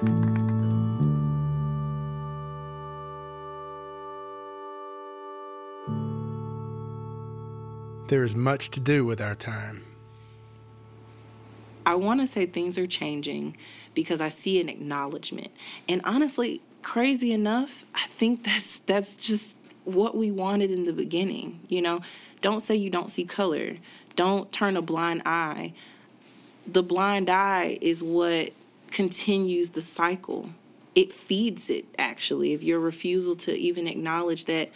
There 0.00 0.08
is 8.24 8.34
much 8.34 8.70
to 8.70 8.80
do 8.80 9.04
with 9.04 9.20
our 9.20 9.34
time. 9.34 9.84
I 11.84 11.96
want 11.96 12.20
to 12.20 12.26
say 12.26 12.46
things 12.46 12.78
are 12.78 12.86
changing 12.86 13.58
because 13.94 14.22
I 14.22 14.30
see 14.30 14.58
an 14.58 14.70
acknowledgement. 14.70 15.48
And 15.86 16.00
honestly, 16.04 16.62
crazy 16.80 17.32
enough, 17.32 17.84
I 17.94 18.06
think 18.06 18.44
that's 18.44 18.78
that's 18.80 19.16
just 19.16 19.54
what 19.84 20.16
we 20.16 20.30
wanted 20.30 20.70
in 20.70 20.86
the 20.86 20.94
beginning, 20.94 21.60
you 21.68 21.82
know? 21.82 22.00
Don't 22.40 22.60
say 22.60 22.74
you 22.74 22.88
don't 22.88 23.10
see 23.10 23.24
color. 23.24 23.76
Don't 24.16 24.50
turn 24.50 24.78
a 24.78 24.82
blind 24.82 25.20
eye. 25.26 25.74
The 26.66 26.82
blind 26.82 27.28
eye 27.28 27.76
is 27.82 28.02
what 28.02 28.52
continues 28.90 29.70
the 29.70 29.82
cycle. 29.82 30.50
It 30.94 31.12
feeds 31.12 31.70
it 31.70 31.86
actually. 31.98 32.52
If 32.52 32.62
your 32.62 32.80
refusal 32.80 33.34
to 33.36 33.56
even 33.56 33.86
acknowledge 33.86 34.46
that 34.46 34.70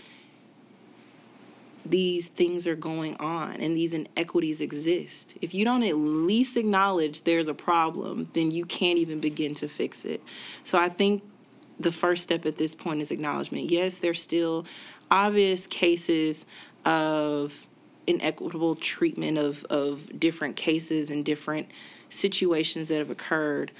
these 1.86 2.28
things 2.28 2.66
are 2.66 2.76
going 2.76 3.14
on 3.16 3.60
and 3.60 3.76
these 3.76 3.92
inequities 3.92 4.60
exist. 4.60 5.34
If 5.42 5.52
you 5.52 5.64
don't 5.64 5.82
at 5.82 5.96
least 5.96 6.56
acknowledge 6.56 7.22
there's 7.24 7.48
a 7.48 7.54
problem, 7.54 8.30
then 8.32 8.50
you 8.50 8.64
can't 8.64 8.98
even 8.98 9.20
begin 9.20 9.54
to 9.56 9.68
fix 9.68 10.04
it. 10.04 10.22
So 10.64 10.78
I 10.78 10.88
think 10.88 11.22
the 11.78 11.92
first 11.92 12.22
step 12.22 12.46
at 12.46 12.56
this 12.56 12.74
point 12.74 13.02
is 13.02 13.10
acknowledgement. 13.10 13.70
Yes, 13.70 13.98
there's 13.98 14.22
still 14.22 14.64
obvious 15.10 15.66
cases 15.66 16.46
of 16.84 17.66
inequitable 18.06 18.76
treatment 18.76 19.38
of, 19.38 19.64
of 19.64 20.18
different 20.18 20.56
cases 20.56 21.10
and 21.10 21.24
different 21.24 21.68
situations 22.08 22.88
that 22.88 22.98
have 22.98 23.10
occurred, 23.10 23.72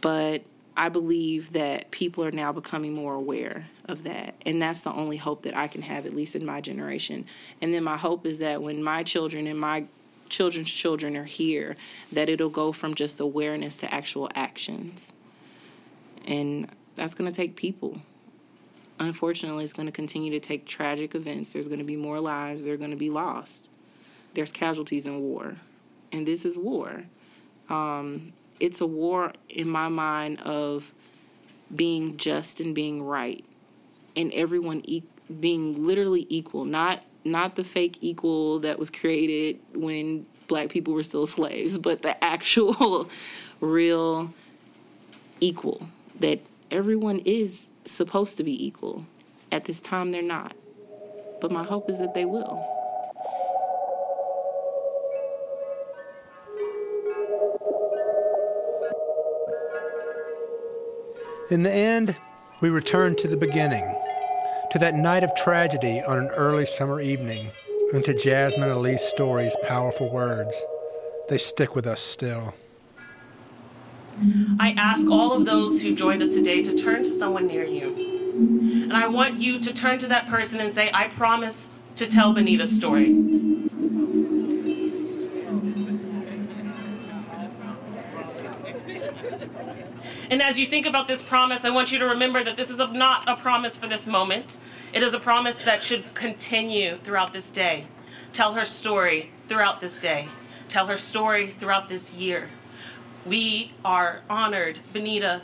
but 0.00 0.42
I 0.76 0.90
believe 0.90 1.52
that 1.54 1.90
people 1.90 2.22
are 2.24 2.30
now 2.30 2.52
becoming 2.52 2.92
more 2.92 3.14
aware 3.14 3.66
of 3.86 4.04
that. 4.04 4.34
And 4.44 4.60
that's 4.60 4.82
the 4.82 4.92
only 4.92 5.16
hope 5.16 5.42
that 5.42 5.56
I 5.56 5.68
can 5.68 5.82
have, 5.82 6.04
at 6.04 6.14
least 6.14 6.36
in 6.36 6.44
my 6.44 6.60
generation. 6.60 7.24
And 7.62 7.72
then 7.72 7.82
my 7.82 7.96
hope 7.96 8.26
is 8.26 8.38
that 8.38 8.62
when 8.62 8.82
my 8.82 9.02
children 9.02 9.46
and 9.46 9.58
my 9.58 9.86
children's 10.28 10.70
children 10.70 11.16
are 11.16 11.24
here, 11.24 11.76
that 12.12 12.28
it'll 12.28 12.50
go 12.50 12.72
from 12.72 12.94
just 12.94 13.20
awareness 13.20 13.74
to 13.76 13.94
actual 13.94 14.28
actions. 14.34 15.14
And 16.26 16.68
that's 16.94 17.14
going 17.14 17.30
to 17.30 17.34
take 17.34 17.56
people. 17.56 18.02
Unfortunately, 18.98 19.64
it's 19.64 19.72
going 19.72 19.86
to 19.86 19.92
continue 19.92 20.30
to 20.32 20.40
take 20.40 20.66
tragic 20.66 21.14
events. 21.14 21.52
There's 21.52 21.68
going 21.68 21.78
to 21.78 21.84
be 21.84 21.96
more 21.96 22.20
lives 22.20 22.64
that 22.64 22.70
are 22.70 22.76
going 22.76 22.90
to 22.90 22.96
be 22.96 23.10
lost. 23.10 23.68
There's 24.34 24.52
casualties 24.52 25.06
in 25.06 25.20
war. 25.20 25.56
And 26.12 26.26
this 26.26 26.44
is 26.44 26.58
war. 26.58 27.04
Um, 27.68 28.32
it's 28.60 28.80
a 28.80 28.86
war 28.86 29.32
in 29.48 29.68
my 29.68 29.88
mind 29.88 30.40
of 30.40 30.92
being 31.74 32.16
just 32.16 32.60
and 32.60 32.74
being 32.74 33.02
right 33.02 33.44
and 34.14 34.32
everyone 34.32 34.80
e- 34.84 35.02
being 35.40 35.86
literally 35.86 36.26
equal 36.28 36.64
not 36.64 37.02
not 37.24 37.56
the 37.56 37.64
fake 37.64 37.98
equal 38.00 38.60
that 38.60 38.78
was 38.78 38.88
created 38.88 39.58
when 39.74 40.24
black 40.46 40.68
people 40.68 40.94
were 40.94 41.02
still 41.02 41.26
slaves 41.26 41.76
but 41.88 42.02
the 42.02 42.24
actual 42.24 43.10
real 43.60 44.32
equal 45.40 45.88
that 46.20 46.40
everyone 46.70 47.18
is 47.20 47.70
supposed 47.84 48.36
to 48.36 48.44
be 48.44 48.66
equal. 48.66 49.06
At 49.52 49.64
this 49.64 49.80
time 49.80 50.12
they're 50.12 50.22
not. 50.22 50.54
But 51.40 51.50
my 51.50 51.62
hope 51.64 51.88
is 51.88 51.98
that 51.98 52.14
they 52.14 52.24
will 52.24 52.66
In 61.48 61.62
the 61.62 61.70
end, 61.70 62.16
we 62.60 62.70
return 62.70 63.14
to 63.16 63.28
the 63.28 63.36
beginning, 63.36 63.84
to 64.72 64.80
that 64.80 64.96
night 64.96 65.22
of 65.22 65.32
tragedy 65.36 66.02
on 66.02 66.18
an 66.18 66.28
early 66.30 66.66
summer 66.66 67.00
evening, 67.00 67.50
and 67.92 68.04
to 68.04 68.14
Jasmine 68.14 68.68
Elise 68.68 69.02
Story's 69.02 69.56
powerful 69.62 70.10
words. 70.10 70.60
They 71.28 71.38
stick 71.38 71.76
with 71.76 71.86
us 71.86 72.00
still. 72.00 72.54
I 74.58 74.74
ask 74.76 75.08
all 75.08 75.34
of 75.34 75.44
those 75.44 75.80
who 75.80 75.94
joined 75.94 76.20
us 76.20 76.34
today 76.34 76.64
to 76.64 76.76
turn 76.76 77.04
to 77.04 77.12
someone 77.12 77.46
near 77.46 77.64
you. 77.64 77.94
And 78.82 78.92
I 78.92 79.06
want 79.06 79.40
you 79.40 79.60
to 79.60 79.72
turn 79.72 79.98
to 80.00 80.08
that 80.08 80.26
person 80.26 80.60
and 80.60 80.72
say, 80.72 80.90
I 80.92 81.06
promise 81.08 81.84
to 81.94 82.08
tell 82.08 82.34
Benita's 82.34 82.74
story. 82.76 83.12
And 90.28 90.42
as 90.42 90.58
you 90.58 90.66
think 90.66 90.86
about 90.86 91.06
this 91.06 91.22
promise, 91.22 91.64
I 91.64 91.70
want 91.70 91.92
you 91.92 91.98
to 92.00 92.06
remember 92.06 92.42
that 92.42 92.56
this 92.56 92.68
is 92.68 92.78
not 92.78 93.28
a 93.28 93.36
promise 93.36 93.76
for 93.76 93.86
this 93.86 94.06
moment. 94.06 94.58
It 94.92 95.02
is 95.02 95.14
a 95.14 95.20
promise 95.20 95.58
that 95.58 95.84
should 95.84 96.14
continue 96.14 96.98
throughout 96.98 97.32
this 97.32 97.50
day. 97.50 97.86
Tell 98.32 98.54
her 98.54 98.64
story 98.64 99.30
throughout 99.46 99.80
this 99.80 99.98
day. 99.98 100.28
Tell 100.68 100.86
her 100.88 100.98
story 100.98 101.52
throughout 101.52 101.88
this 101.88 102.14
year. 102.14 102.50
We 103.24 103.72
are 103.84 104.22
honored, 104.28 104.80
Benita, 104.92 105.42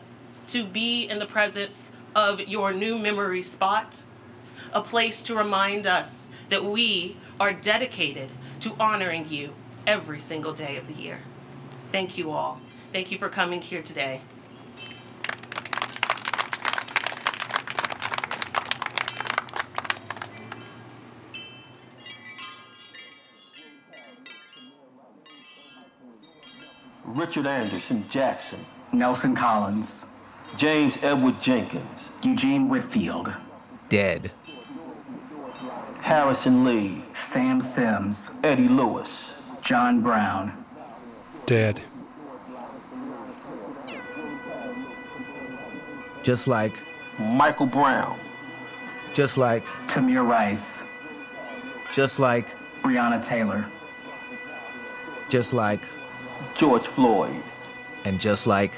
to 0.48 0.64
be 0.64 1.04
in 1.04 1.20
the 1.20 1.26
presence 1.26 1.92
of 2.16 2.40
your 2.40 2.72
new 2.72 2.98
memory 2.98 3.42
spot, 3.42 4.02
a 4.72 4.82
place 4.82 5.22
to 5.24 5.34
remind 5.36 5.86
us 5.86 6.30
that 6.48 6.64
we 6.64 7.16
are 7.38 7.52
dedicated 7.52 8.30
to 8.60 8.74
honoring 8.80 9.28
you 9.28 9.54
every 9.86 10.20
single 10.20 10.52
day 10.52 10.76
of 10.76 10.88
the 10.88 10.94
year. 10.94 11.20
Thank 11.92 12.18
you 12.18 12.32
all. 12.32 12.60
Thank 12.92 13.12
you 13.12 13.18
for 13.18 13.28
coming 13.28 13.62
here 13.62 13.82
today. 13.82 14.22
Richard 27.14 27.46
Anderson 27.46 28.04
Jackson, 28.08 28.58
Nelson 28.92 29.36
Collins, 29.36 30.04
James 30.56 30.96
Edward 31.02 31.38
Jenkins, 31.40 32.10
Eugene 32.22 32.68
Whitfield, 32.70 33.30
Dead. 33.90 34.32
Harrison 36.00 36.64
Lee, 36.64 37.02
Sam 37.30 37.60
Sims, 37.60 38.28
Eddie 38.42 38.68
Lewis, 38.68 39.42
John 39.62 40.00
Brown, 40.00 40.64
Dead. 41.44 41.80
Just 46.22 46.48
like 46.48 46.82
Michael 47.18 47.66
Brown, 47.66 48.18
just 49.12 49.36
like 49.36 49.66
Tamir 49.86 50.26
Rice, 50.26 50.66
just 51.92 52.18
like 52.18 52.56
Breonna 52.82 53.22
Taylor, 53.22 53.66
just 55.28 55.52
like 55.52 55.82
George 56.54 56.86
Floyd, 56.86 57.42
and 58.04 58.20
just 58.20 58.46
like 58.46 58.72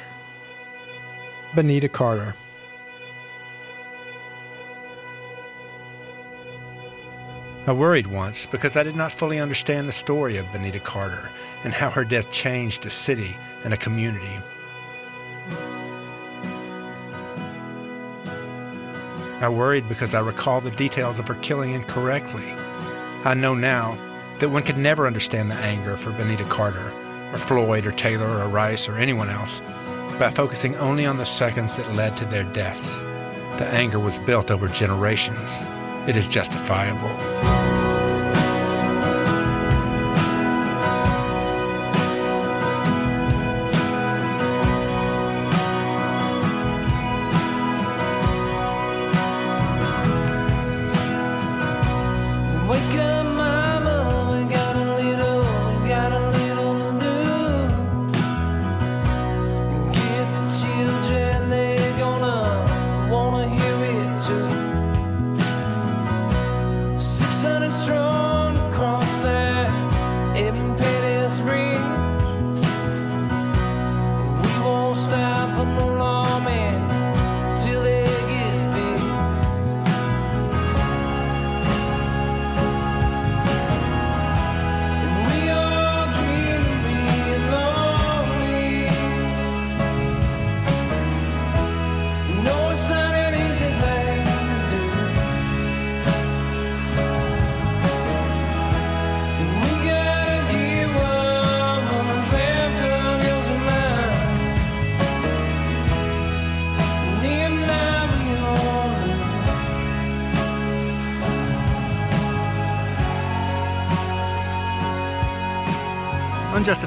Benita 1.55 1.89
Carter. 1.89 2.35
I 7.67 7.73
worried 7.73 8.09
once 8.09 8.45
because 8.45 8.77
I 8.77 8.83
did 8.83 8.95
not 8.95 9.11
fully 9.11 9.39
understand 9.39 9.89
the 9.89 9.93
story 9.93 10.37
of 10.37 10.51
Benita 10.53 10.81
Carter 10.81 11.31
and 11.65 11.73
how 11.73 11.89
her 11.89 12.05
death 12.05 12.31
changed 12.31 12.85
a 12.85 12.91
city 12.91 13.37
and 13.65 13.73
a 13.73 13.79
community. 13.79 14.39
I 19.41 19.49
worried 19.49 19.89
because 19.89 20.15
I 20.15 20.21
recall 20.21 20.61
the 20.61 20.71
details 20.73 21.19
of 21.19 21.29
her 21.29 21.35
killing 21.37 21.73
incorrectly. 21.73 22.55
I 23.25 23.35
know 23.35 23.55
now 23.55 23.97
that 24.41 24.51
one 24.51 24.63
could 24.63 24.79
never 24.79 25.07
understand 25.07 25.51
the 25.51 25.57
anger 25.57 25.97
for 25.97 26.13
Benita 26.13 26.45
Carter, 26.45 26.93
or 27.35 27.39
Floyd, 27.39 27.87
or 27.87 27.93
Taylor, 27.93 28.29
or 28.29 28.49
Rice, 28.49 28.89
or 28.89 28.97
anyone 28.97 29.29
else 29.29 29.61
by 30.19 30.31
focusing 30.31 30.77
only 30.77 31.05
on 31.05 31.19
the 31.19 31.27
seconds 31.27 31.75
that 31.75 31.93
led 31.95 32.17
to 32.17 32.25
their 32.25 32.45
deaths. 32.45 32.97
The 33.59 33.67
anger 33.73 33.99
was 33.99 34.21
built 34.21 34.51
over 34.51 34.69
generations. 34.69 35.59
It 36.07 36.17
is 36.17 36.29
justifiable. 36.29 37.84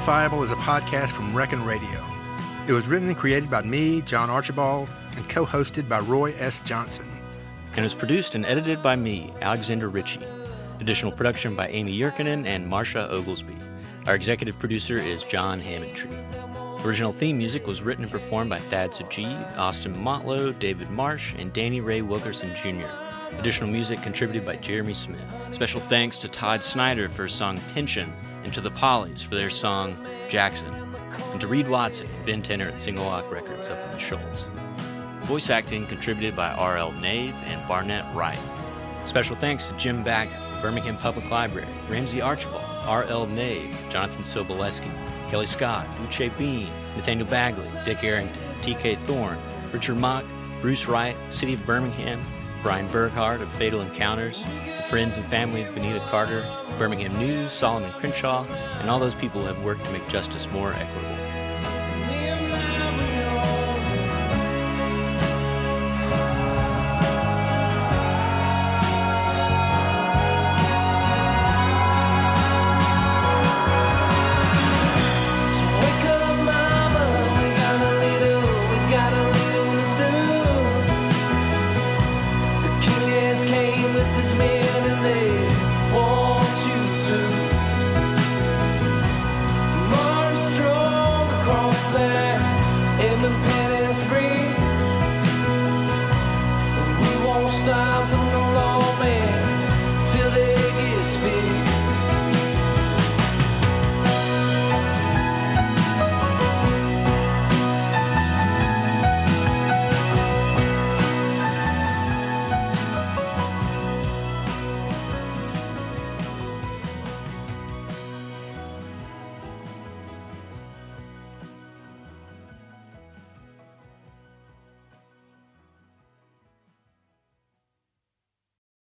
Unjustifiable 0.08 0.42
is 0.42 0.50
a 0.50 0.56
podcast 0.64 1.10
from 1.10 1.36
Reckon 1.36 1.66
Radio. 1.66 2.02
It 2.66 2.72
was 2.72 2.86
written 2.86 3.08
and 3.08 3.16
created 3.16 3.50
by 3.50 3.60
me, 3.60 4.00
John 4.00 4.30
Archibald, 4.30 4.88
and 5.14 5.28
co 5.28 5.44
hosted 5.44 5.86
by 5.86 5.98
Roy 5.98 6.32
S. 6.38 6.60
Johnson. 6.60 7.04
And 7.74 7.82
was 7.82 7.94
produced 7.94 8.34
and 8.34 8.46
edited 8.46 8.82
by 8.82 8.96
me, 8.96 9.34
Alexander 9.42 9.90
Ritchie. 9.90 10.24
Additional 10.80 11.12
production 11.12 11.54
by 11.54 11.68
Amy 11.68 11.94
Yurkanin 11.94 12.46
and 12.46 12.72
Marsha 12.72 13.06
Oglesby. 13.10 13.58
Our 14.06 14.14
executive 14.14 14.58
producer 14.58 14.96
is 14.96 15.24
John 15.24 15.60
Hammontree. 15.60 16.82
Original 16.86 17.12
theme 17.12 17.36
music 17.36 17.66
was 17.66 17.82
written 17.82 18.04
and 18.04 18.10
performed 18.10 18.48
by 18.48 18.60
Thad 18.60 18.92
Sajid, 18.92 19.58
Austin 19.58 19.94
Motlow, 19.94 20.58
David 20.58 20.88
Marsh, 20.88 21.34
and 21.36 21.52
Danny 21.52 21.82
Ray 21.82 22.00
Wilkerson 22.00 22.54
Jr. 22.54 22.88
Additional 23.36 23.68
music 23.68 24.00
contributed 24.00 24.46
by 24.46 24.56
Jeremy 24.56 24.94
Smith. 24.94 25.34
Special 25.52 25.82
thanks 25.82 26.16
to 26.16 26.28
Todd 26.28 26.64
Snider 26.64 27.10
for 27.10 27.24
his 27.24 27.34
song 27.34 27.60
Tension, 27.68 28.10
and 28.48 28.54
to 28.54 28.62
the 28.62 28.70
Pollies 28.70 29.22
for 29.22 29.34
their 29.34 29.50
song 29.50 29.94
Jackson, 30.30 30.72
and 31.32 31.38
to 31.38 31.46
Reed 31.46 31.68
Watson 31.68 32.08
Ben 32.24 32.40
Tanner 32.40 32.68
at 32.68 32.80
Single 32.80 33.04
Lock 33.04 33.30
Records 33.30 33.68
up 33.68 33.78
in 33.84 33.90
the 33.90 33.98
Shoals. 33.98 34.48
Voice 35.24 35.50
acting 35.50 35.86
contributed 35.86 36.34
by 36.34 36.48
R.L. 36.52 36.92
Nave 36.92 37.34
and 37.44 37.68
Barnett 37.68 38.06
Wright. 38.16 38.38
Special 39.04 39.36
thanks 39.36 39.68
to 39.68 39.76
Jim 39.76 40.02
Baggett, 40.02 40.62
Birmingham 40.62 40.96
Public 40.96 41.30
Library, 41.30 41.68
Ramsey 41.90 42.22
Archibald, 42.22 42.64
R.L. 42.84 43.26
Nave, 43.26 43.78
Jonathan 43.90 44.22
Soboleski, 44.22 44.90
Kelly 45.28 45.44
Scott, 45.44 45.86
Uche 45.98 46.36
Bean, 46.38 46.70
Nathaniel 46.96 47.26
Bagley, 47.26 47.68
Dick 47.84 48.02
Arrington, 48.02 48.48
T.K. 48.62 48.94
Thorne, 48.94 49.38
Richard 49.72 49.98
Mock, 49.98 50.24
Bruce 50.62 50.88
Wright, 50.88 51.16
City 51.28 51.52
of 51.52 51.66
Birmingham, 51.66 52.24
Brian 52.62 52.88
Burghart 52.88 53.40
of 53.40 53.52
Fatal 53.52 53.80
Encounters, 53.80 54.42
the 54.42 54.82
friends 54.88 55.16
and 55.16 55.24
family 55.26 55.62
of 55.62 55.74
Benita 55.74 56.00
Carter, 56.08 56.44
Birmingham 56.76 57.16
News, 57.18 57.52
Solomon 57.52 57.92
Crenshaw, 57.92 58.44
and 58.80 58.90
all 58.90 58.98
those 58.98 59.14
people 59.14 59.40
who 59.40 59.46
have 59.46 59.62
worked 59.62 59.84
to 59.84 59.92
make 59.92 60.06
justice 60.08 60.50
more 60.50 60.72
equitable. 60.72 61.27